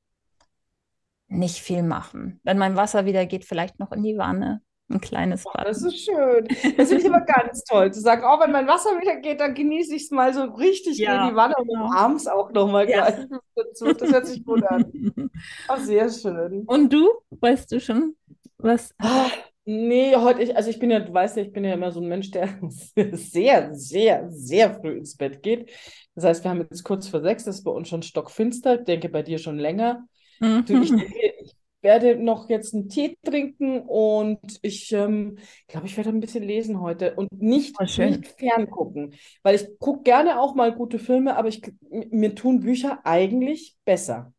nicht 1.34 1.58
viel 1.58 1.84
machen. 1.84 2.40
Wenn 2.44 2.58
mein 2.58 2.76
Wasser 2.76 3.06
wieder 3.06 3.26
geht, 3.26 3.46
vielleicht 3.46 3.80
noch 3.80 3.92
in 3.92 4.04
die 4.04 4.18
Wanne. 4.18 4.62
Ein 4.90 5.02
kleines 5.02 5.44
Bad. 5.44 5.56
Oh, 5.60 5.64
das 5.64 5.82
ist 5.82 6.06
schön. 6.06 6.48
Das 6.78 6.90
finde 6.90 6.98
ich 6.98 7.06
immer 7.06 7.22
ganz 7.22 7.64
toll, 7.64 7.92
zu 7.92 8.02
sagen, 8.02 8.24
auch 8.24 8.38
oh, 8.38 8.44
wenn 8.44 8.52
mein 8.52 8.68
Wasser 8.68 8.92
wieder 9.02 9.16
geht, 9.16 9.40
dann 9.40 9.54
genieße 9.54 9.96
ich 9.96 10.04
es 10.04 10.12
mal 10.12 10.34
so 10.34 10.44
richtig 10.44 10.98
ja, 10.98 11.24
in 11.24 11.30
die 11.32 11.36
Wanne 11.36 11.56
genau. 11.58 11.86
und 11.86 11.96
abends 11.96 12.28
auch 12.28 12.52
nochmal 12.52 12.90
ja. 12.90 13.10
gleich 13.10 13.26
dazu. 13.56 13.94
Das 13.94 14.12
hört 14.12 14.28
sich 14.28 14.46
gut 14.46 14.64
an. 14.64 14.86
Oh, 15.68 15.78
sehr 15.78 16.10
schön. 16.10 16.64
Und 16.68 16.94
du, 16.94 17.10
weißt 17.32 17.72
du 17.72 17.80
schon, 17.80 18.16
was? 18.58 18.94
Oh, 19.02 19.30
nee, 19.66 20.16
heute, 20.16 20.44
ich, 20.44 20.56
also 20.56 20.70
ich 20.70 20.80
bin 20.80 20.92
ja, 20.92 21.00
du 21.00 21.14
weißt 21.14 21.38
ja, 21.38 21.44
ich 21.44 21.52
bin 21.52 21.66
ja 21.66 21.74
immer 21.74 21.92
so 21.92 22.00
ein 22.00 22.08
Mensch, 22.08 22.32
der 22.32 22.50
sehr, 22.96 23.74
sehr, 23.74 24.30
sehr 24.30 24.74
früh 24.76 24.98
ins 24.98 25.18
Bett 25.18 25.42
geht. 25.42 25.72
Das 26.16 26.26
heißt, 26.26 26.44
wir 26.44 26.52
haben 26.52 26.62
jetzt 26.62 26.84
kurz 26.84 27.08
vor 27.08 27.22
sechs, 27.22 27.46
das 27.46 27.58
ist 27.58 27.64
bei 27.64 27.72
uns 27.72 27.90
schon 27.90 28.04
stockfinster, 28.04 28.78
denke 28.78 29.10
bei 29.10 29.24
dir 29.24 29.40
schon 29.40 29.58
länger. 29.58 30.08
Mhm. 30.44 30.66
Ich, 30.68 30.92
ich, 31.42 31.56
werde 31.82 32.16
noch 32.16 32.50
jetzt 32.50 32.74
einen 32.74 32.88
Tee 32.88 33.18
trinken 33.24 33.82
und 33.82 34.40
ich 34.62 34.92
ähm, 34.94 35.38
glaube, 35.68 35.86
ich 35.86 35.98
werde 35.98 36.10
ein 36.10 36.22
bisschen 36.22 36.44
lesen 36.44 36.80
heute 36.80 37.14
und 37.16 37.30
nicht, 37.42 37.76
oh, 37.78 37.84
nicht 37.84 38.28
ferngucken, 38.40 39.14
weil 39.44 39.56
ich 39.56 39.68
gucke 39.80 40.04
gerne 40.04 40.40
auch 40.40 40.56
mal 40.56 40.74
gute 40.74 40.98
Filme, 40.98 41.36
aber 41.36 41.50
ich, 41.50 41.62
mir 41.90 42.36
tun 42.36 42.62
Bücher 42.62 43.02
eigentlich 43.04 43.76
besser. 43.84 44.34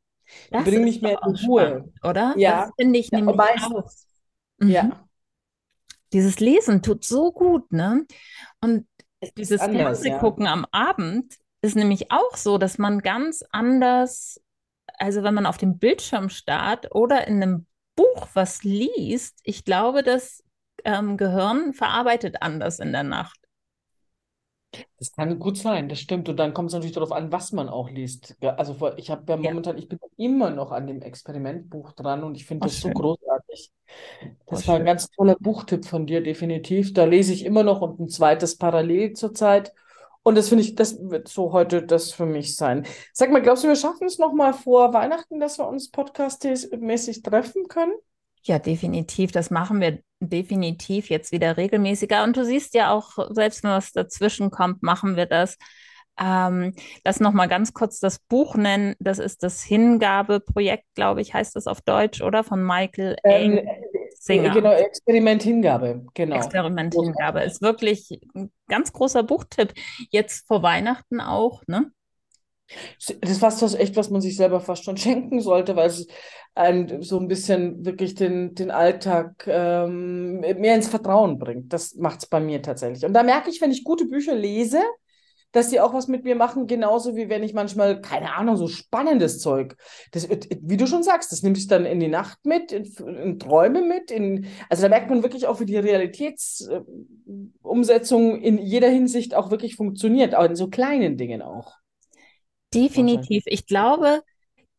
Das 0.51 0.65
bringen 0.65 0.85
mich 0.85 1.03
mehr 1.03 1.21
in 1.23 1.37
Ruhe. 1.37 1.67
Spannend, 1.67 1.93
oder? 2.03 2.35
Ja. 2.39 2.63
Das 2.63 2.71
finde 2.79 2.99
ich 2.99 3.11
ja, 3.11 3.21
nämlich 3.21 3.39
auch. 3.39 3.91
Mhm. 4.59 4.71
Ja. 4.71 5.07
Dieses 6.15 6.41
Lesen 6.41 6.81
tut 6.81 7.05
so 7.05 7.31
gut, 7.31 7.73
ne? 7.73 8.07
Und 8.63 8.87
dieses 9.37 9.63
Fernsehgucken 9.63 10.47
ja. 10.47 10.53
am 10.53 10.67
Abend 10.71 11.37
ist 11.61 11.77
nämlich 11.77 12.11
auch 12.11 12.37
so, 12.37 12.57
dass 12.57 12.79
man 12.79 13.01
ganz 13.01 13.45
anders 13.51 14.41
also 14.99 15.23
wenn 15.23 15.35
man 15.35 15.47
auf 15.47 15.57
dem 15.57 15.79
Bildschirm 15.79 16.29
starrt 16.29 16.95
oder 16.95 17.27
in 17.27 17.43
einem 17.43 17.67
Buch 17.97 18.29
was 18.35 18.65
liest, 18.65 19.41
ich 19.45 19.65
glaube, 19.65 20.03
das 20.03 20.43
ähm, 20.85 21.17
Gehirn 21.17 21.73
verarbeitet 21.73 22.37
anders 22.41 22.79
in 22.79 22.93
der 22.93 23.05
Nacht. 23.05 23.39
Das 24.99 25.13
kann 25.13 25.39
gut 25.39 25.57
sein, 25.57 25.89
das 25.89 26.01
stimmt. 26.01 26.29
Und 26.29 26.37
dann 26.37 26.53
kommt 26.53 26.69
es 26.69 26.75
natürlich 26.75 26.95
darauf 26.95 27.13
an, 27.13 27.31
was 27.31 27.53
man 27.53 27.69
auch 27.69 27.91
liest. 27.91 28.37
Also 28.41 28.77
ich 28.97 29.11
habe 29.11 29.31
ja 29.31 29.37
momentan, 29.37 29.77
ja. 29.77 29.83
ich 29.83 29.89
bin 29.89 29.99
immer 30.17 30.51
noch 30.51 30.73
an 30.73 30.87
dem 30.87 31.01
Experimentbuch 31.03 31.93
dran 31.93 32.25
und 32.25 32.37
ich 32.37 32.45
finde 32.45 32.67
das 32.67 32.79
schön. 32.79 32.93
so 32.93 33.01
großartig. 33.01 33.73
Das 34.47 34.65
oh, 34.65 34.69
war 34.69 34.75
schön. 34.75 34.75
ein 34.75 34.85
ganz 34.85 35.11
toller 35.11 35.37
Buchtipp 35.39 35.85
von 35.85 36.07
dir, 36.07 36.23
definitiv. 36.23 36.93
Da 36.93 37.05
lese 37.05 37.33
ich 37.33 37.45
immer 37.45 37.63
noch 37.63 37.83
und 37.83 38.01
ein 38.01 38.09
zweites 38.09 38.57
parallel 38.59 39.13
zurzeit. 39.13 39.73
Und 40.25 40.37
das 40.37 40.49
finde 40.49 40.65
ich, 40.65 40.75
das 40.75 40.99
wird 40.99 41.29
so 41.29 41.53
heute 41.53 41.83
das 41.83 42.13
für 42.13 42.27
mich 42.27 42.57
sein. 42.57 42.87
Sag 43.13 43.31
mal, 43.31 43.43
glaubst 43.43 43.63
du, 43.63 43.69
wir 43.69 43.77
schaffen 43.77 44.07
es 44.07 44.19
noch 44.19 44.33
mal 44.33 44.55
vor 44.55 44.93
Weihnachten, 44.95 45.39
dass 45.39 45.59
wir 45.59 45.69
uns 45.69 45.91
podcast-mäßig 45.93 47.23
treffen 47.23 47.69
können? 47.69 47.93
Ja, 48.43 48.59
definitiv. 48.59 49.33
Das 49.33 49.51
machen 49.51 49.81
wir 49.81 50.01
definitiv 50.21 51.11
jetzt 51.11 51.31
wieder 51.31 51.59
regelmäßiger. 51.59 52.25
Und 52.25 52.37
du 52.39 52.45
siehst 52.45 52.75
ja 52.75 52.91
auch, 52.91 53.19
selbst 53.31 53.63
wenn 53.63 53.71
was 53.71 53.93
dazwischen 53.93 54.51
kommt, 54.51 54.83
machen 54.83 55.17
wir 55.17 55.27
das. 55.27 55.59
Ähm, 56.19 56.75
lass 57.05 57.21
noch 57.21 57.33
mal 57.33 57.47
ganz 57.47 57.75
kurz 57.75 58.01
das 58.01 58.19
Buch 58.19 58.55
nennen. 58.55 58.95
Das 59.01 59.19
ist 59.19 59.43
das 59.43 59.63
Hingabeprojekt, 59.63 60.87
glaube 60.95 61.21
ich, 61.21 61.35
heißt 61.35 61.55
das 61.55 61.67
auf 61.67 61.83
Deutsch, 61.83 62.23
oder? 62.23 62.45
Von 62.45 62.65
Michael 62.65 63.17
ähm, 63.25 63.61
Singer. 64.25 64.55
Genau, 64.55 64.73
Experiment 64.73 65.43
Hingabe. 65.43 66.07
Genau. 66.15 66.37
Experiment 66.37 66.95
Hingabe 66.95 67.43
ist 67.43 67.61
wirklich 67.61 68.09
ein 68.35 68.51
ganz 68.69 68.91
großer 68.91 69.23
Buchtipp. 69.23 69.75
Jetzt 70.11 70.47
vor 70.47 70.63
Weihnachten 70.63 71.21
auch, 71.21 71.63
ne? 71.67 71.91
Das 72.99 73.11
ist 73.11 73.41
fast 73.41 73.61
was, 73.61 73.75
echt, 73.75 73.97
was 73.97 74.09
man 74.09 74.23
sich 74.23 74.37
selber 74.37 74.61
fast 74.61 74.85
schon 74.85 74.97
schenken 74.97 75.43
sollte, 75.43 75.77
weil 75.77 75.89
es 75.89 76.07
ein, 76.55 77.03
so 77.03 77.21
ein 77.21 77.29
bisschen 77.29 77.85
wirklich 77.85 78.15
den, 78.15 78.55
den 78.55 78.71
Alltag 78.71 79.45
ähm, 79.47 80.41
mehr 80.41 80.75
ins 80.75 80.89
Vertrauen 80.89 81.39
bringt. 81.39 81.71
Das 81.75 81.95
macht 81.97 82.21
es 82.21 82.27
bei 82.27 82.41
mir 82.41 82.63
tatsächlich. 82.63 83.05
Und 83.05 83.13
da 83.13 83.23
merke 83.23 83.51
ich, 83.51 83.61
wenn 83.61 83.73
ich 83.73 83.85
gute 83.85 84.07
Bücher 84.07 84.35
lese, 84.35 84.83
dass 85.55 85.69
die 85.69 85.81
auch 85.81 85.95
was 85.95 86.09
mit 86.09 86.25
mir 86.25 86.35
machen, 86.35 86.67
genauso 86.67 87.15
wie 87.15 87.29
wenn 87.29 87.45
ich 87.45 87.55
manchmal, 87.55 88.01
keine 88.01 88.35
Ahnung, 88.35 88.57
so 88.57 88.67
spannendes 88.67 89.39
Zeug. 89.39 89.77
Das, 90.11 90.29
wie 90.29 90.77
du 90.77 90.89
schon 90.89 91.05
sagst, 91.05 91.31
das 91.31 91.43
nimmt 91.43 91.57
sich 91.57 91.69
dann 91.69 91.87
in 91.87 92.01
die 92.01 92.09
Nacht 92.09 92.45
mit, 92.45 92.73
in, 92.73 92.93
in 93.07 93.39
Träume 93.39 93.83
mit. 93.83 94.11
In, 94.11 94.49
also 94.69 94.83
da 94.83 94.89
merkt 94.89 95.11
man 95.11 95.23
wirklich 95.23 95.47
auch, 95.47 95.61
wie 95.61 95.65
die 95.65 95.77
Realitätsumsetzung 95.77 98.41
in 98.41 98.59
jeder 98.59 98.89
Hinsicht 98.89 99.37
auch 99.37 99.53
wirklich 99.53 99.77
funktioniert, 99.77 100.35
auch 100.35 100.47
in 100.47 100.57
so 100.57 100.67
kleinen 100.67 101.17
Dingen 101.17 101.41
auch. 101.41 101.77
Definitiv. 102.75 103.45
Ich 103.47 103.67
glaube, 103.67 104.23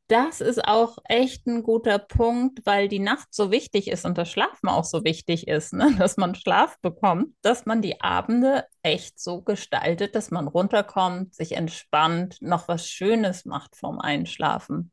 das 0.08 0.40
ist 0.40 0.64
auch 0.64 0.98
echt 1.06 1.48
ein 1.48 1.64
guter 1.64 1.98
Punkt, 1.98 2.66
weil 2.66 2.88
die 2.88 3.00
Nacht 3.00 3.30
so 3.32 3.50
wichtig 3.50 3.90
ist 3.90 4.06
und 4.06 4.18
das 4.18 4.30
Schlafen 4.30 4.70
auch 4.70 4.84
so 4.84 5.04
wichtig 5.04 5.48
ist, 5.48 5.74
ne? 5.74 5.96
dass 5.98 6.18
man 6.18 6.36
Schlaf 6.36 6.80
bekommt, 6.82 7.36
dass 7.42 7.66
man 7.66 7.82
die 7.82 8.02
Abende 8.02 8.66
echt 8.84 9.20
so 9.20 9.42
gestaltet, 9.42 10.16
dass 10.16 10.30
man 10.30 10.48
runterkommt, 10.48 11.34
sich 11.34 11.54
entspannt, 11.54 12.38
noch 12.42 12.68
was 12.68 12.88
Schönes 12.88 13.46
macht 13.46 13.76
vorm 13.76 14.00
Einschlafen. 14.00 14.92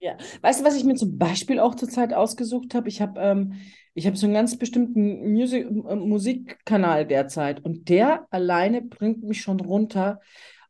Ja, 0.00 0.16
weißt 0.42 0.60
du, 0.60 0.64
was 0.64 0.76
ich 0.76 0.84
mir 0.84 0.94
zum 0.94 1.18
Beispiel 1.18 1.58
auch 1.58 1.74
zurzeit 1.74 2.12
ausgesucht 2.12 2.74
habe? 2.74 2.88
Ich 2.88 3.00
habe 3.00 3.20
ähm, 3.20 3.54
hab 3.98 4.16
so 4.16 4.26
einen 4.26 4.34
ganz 4.34 4.56
bestimmten 4.56 5.32
Musik 5.32 5.66
äh, 5.66 5.96
Musikkanal 5.96 7.06
derzeit 7.06 7.64
und 7.64 7.88
der 7.88 8.26
alleine 8.30 8.82
bringt 8.82 9.24
mich 9.24 9.40
schon 9.40 9.58
runter 9.58 10.20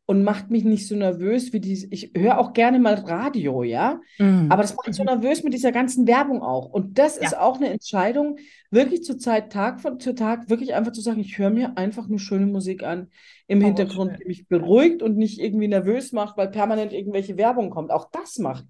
und 0.09 0.23
macht 0.23 0.49
mich 0.49 0.63
nicht 0.63 0.87
so 0.87 0.95
nervös 0.95 1.53
wie 1.53 1.59
diese. 1.59 1.85
Ich 1.91 2.13
höre 2.17 2.39
auch 2.39 2.53
gerne 2.53 2.79
mal 2.79 2.95
Radio, 2.95 3.61
ja, 3.61 4.01
mm. 4.17 4.51
aber 4.51 4.63
das 4.63 4.75
macht 4.75 4.87
mich 4.87 4.95
so 4.95 5.03
nervös 5.03 5.43
mit 5.43 5.53
dieser 5.53 5.71
ganzen 5.71 6.07
Werbung 6.07 6.41
auch. 6.41 6.65
Und 6.65 6.97
das 6.97 7.17
ja. 7.17 7.25
ist 7.25 7.37
auch 7.37 7.57
eine 7.57 7.69
Entscheidung, 7.69 8.39
wirklich 8.71 9.03
zur 9.03 9.19
Zeit, 9.19 9.53
Tag 9.53 9.81
von, 9.81 9.99
zu 9.99 10.15
Tag, 10.15 10.49
wirklich 10.49 10.73
einfach 10.73 10.93
zu 10.93 11.01
sagen, 11.01 11.19
ich 11.19 11.37
höre 11.37 11.51
mir 11.51 11.77
einfach 11.77 12.07
eine 12.07 12.17
schöne 12.17 12.47
Musik 12.47 12.81
an 12.81 13.11
im 13.45 13.61
oh, 13.61 13.65
Hintergrund, 13.65 14.13
schön. 14.13 14.19
die 14.21 14.27
mich 14.29 14.47
beruhigt 14.47 15.03
und 15.03 15.15
nicht 15.15 15.39
irgendwie 15.39 15.67
nervös 15.67 16.11
macht, 16.11 16.37
weil 16.37 16.47
permanent 16.47 16.91
irgendwelche 16.91 17.37
Werbung 17.37 17.69
kommt. 17.69 17.91
Auch 17.91 18.09
das 18.11 18.39
macht 18.39 18.65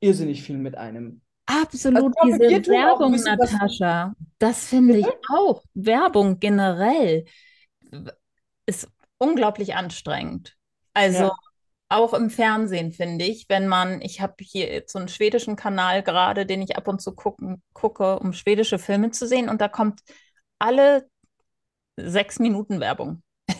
irrsinnig 0.00 0.42
viel 0.42 0.58
mit 0.58 0.76
einem. 0.76 1.22
Absolut, 1.46 2.12
also, 2.18 2.36
diese 2.36 2.70
Werbung, 2.70 3.12
Natascha, 3.12 4.12
das 4.38 4.66
finde 4.66 4.98
ich 4.98 5.06
auch. 5.30 5.62
Werbung 5.72 6.38
generell 6.38 7.24
ist 8.66 8.88
unglaublich 9.16 9.74
anstrengend. 9.74 10.54
Also 10.94 11.24
ja. 11.24 11.36
auch 11.88 12.14
im 12.14 12.30
Fernsehen 12.30 12.92
finde 12.92 13.24
ich, 13.24 13.46
wenn 13.48 13.66
man, 13.68 14.00
ich 14.00 14.20
habe 14.20 14.34
hier 14.40 14.72
jetzt 14.72 14.92
so 14.92 14.98
einen 14.98 15.08
schwedischen 15.08 15.56
Kanal 15.56 16.02
gerade, 16.02 16.46
den 16.46 16.62
ich 16.62 16.76
ab 16.76 16.88
und 16.88 17.00
zu 17.00 17.14
gucken, 17.14 17.62
gucke, 17.72 18.18
um 18.18 18.32
schwedische 18.32 18.78
Filme 18.78 19.10
zu 19.10 19.26
sehen 19.26 19.48
und 19.48 19.60
da 19.60 19.68
kommt 19.68 20.00
alle 20.58 21.08
sechs 21.96 22.38
Minuten 22.38 22.80
Werbung. 22.80 23.22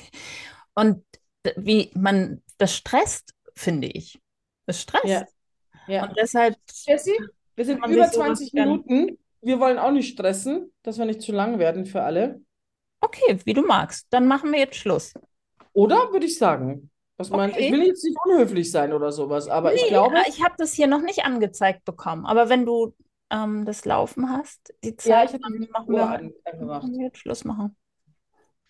Und 0.74 1.04
wie 1.56 1.90
man, 1.94 2.42
das 2.58 2.74
stresst, 2.74 3.34
finde 3.54 3.88
ich. 3.88 4.20
Das 4.66 4.80
stresst. 4.80 5.04
Ja. 5.06 5.26
ja. 5.86 6.04
Und 6.04 6.16
deshalb. 6.16 6.56
Jessie, 6.86 7.18
wir 7.56 7.64
sind 7.64 7.84
über 7.84 8.10
20 8.10 8.52
Minuten. 8.52 9.18
Wir 9.42 9.58
wollen 9.58 9.78
auch 9.78 9.90
nicht 9.90 10.12
stressen, 10.12 10.72
dass 10.82 10.98
wir 10.98 11.04
nicht 11.04 11.20
zu 11.20 11.32
lang 11.32 11.58
werden 11.58 11.84
für 11.84 12.02
alle. 12.02 12.40
Okay, 13.00 13.40
wie 13.44 13.54
du 13.54 13.62
magst. 13.62 14.06
Dann 14.10 14.28
machen 14.28 14.52
wir 14.52 14.60
jetzt 14.60 14.76
Schluss. 14.76 15.12
Oder 15.72 16.12
würde 16.12 16.26
ich 16.26 16.38
sagen? 16.38 16.91
Was 17.16 17.30
okay. 17.30 17.36
meinst 17.36 17.58
Ich 17.58 17.72
will 17.72 17.86
jetzt 17.86 18.04
nicht 18.04 18.16
unhöflich 18.24 18.70
sein 18.70 18.92
oder 18.92 19.12
sowas, 19.12 19.48
aber 19.48 19.70
nee, 19.70 19.76
ich 19.76 19.88
glaube. 19.88 20.16
Ich 20.28 20.42
habe 20.42 20.54
das 20.58 20.72
hier 20.72 20.86
noch 20.86 21.02
nicht 21.02 21.24
angezeigt 21.24 21.84
bekommen. 21.84 22.26
Aber 22.26 22.48
wenn 22.48 22.64
du 22.64 22.94
ähm, 23.30 23.64
das 23.64 23.84
Laufen 23.84 24.30
hast, 24.30 24.74
die 24.82 24.96
Zeit, 24.96 25.32
ja, 25.32 25.38
dann 25.38 25.68
machen 25.72 25.94
wir, 25.94 26.06
an, 26.08 26.32
wir 26.44 27.04
jetzt 27.06 27.18
Schluss 27.18 27.44
machen. 27.44 27.76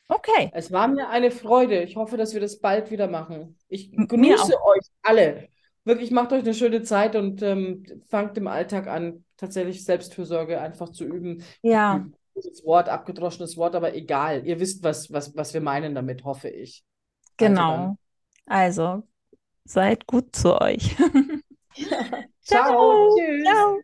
Okay. 0.09 0.50
Es 0.52 0.70
war 0.70 0.88
mir 0.88 1.09
eine 1.09 1.31
Freude. 1.31 1.83
Ich 1.83 1.96
hoffe, 1.96 2.16
dass 2.16 2.35
wir 2.35 2.40
das 2.40 2.61
bald 2.61 2.90
wieder 2.90 3.09
machen. 3.09 3.57
Ich 3.68 3.92
grüße 3.92 4.55
euch 4.62 4.87
alle. 5.02 5.48
Wirklich 5.85 6.11
macht 6.11 6.33
euch 6.33 6.42
eine 6.42 6.55
schöne 6.55 6.83
Zeit 6.83 7.16
und 7.16 7.42
ähm, 7.42 7.85
fangt 8.09 8.37
im 8.37 8.46
Alltag 8.46 8.87
an, 8.87 9.24
tatsächlich 9.37 9.85
Selbstfürsorge 9.85 10.61
einfach 10.61 10.90
zu 10.90 11.05
üben. 11.05 11.42
Ja. 11.62 12.07
Das 12.35 12.64
Wort, 12.64 12.88
abgedroschenes 12.88 13.57
Wort, 13.57 13.74
aber 13.74 13.94
egal. 13.94 14.46
Ihr 14.46 14.61
wisst, 14.61 14.83
was, 14.85 15.12
was, 15.12 15.37
was 15.37 15.55
wir 15.55 15.61
meinen 15.61 15.94
damit, 15.94 16.24
hoffe 16.24 16.48
ich. 16.48 16.85
Also 17.40 17.55
genau. 17.55 17.74
Also 17.74 17.96
also, 18.46 19.02
seid 19.64 20.07
gut 20.07 20.35
zu 20.37 20.61
euch. 20.61 20.96
Ciao. 22.42 22.74
Ciao. 22.74 23.09
Tschüss. 23.09 23.42
Ciao. 23.42 23.83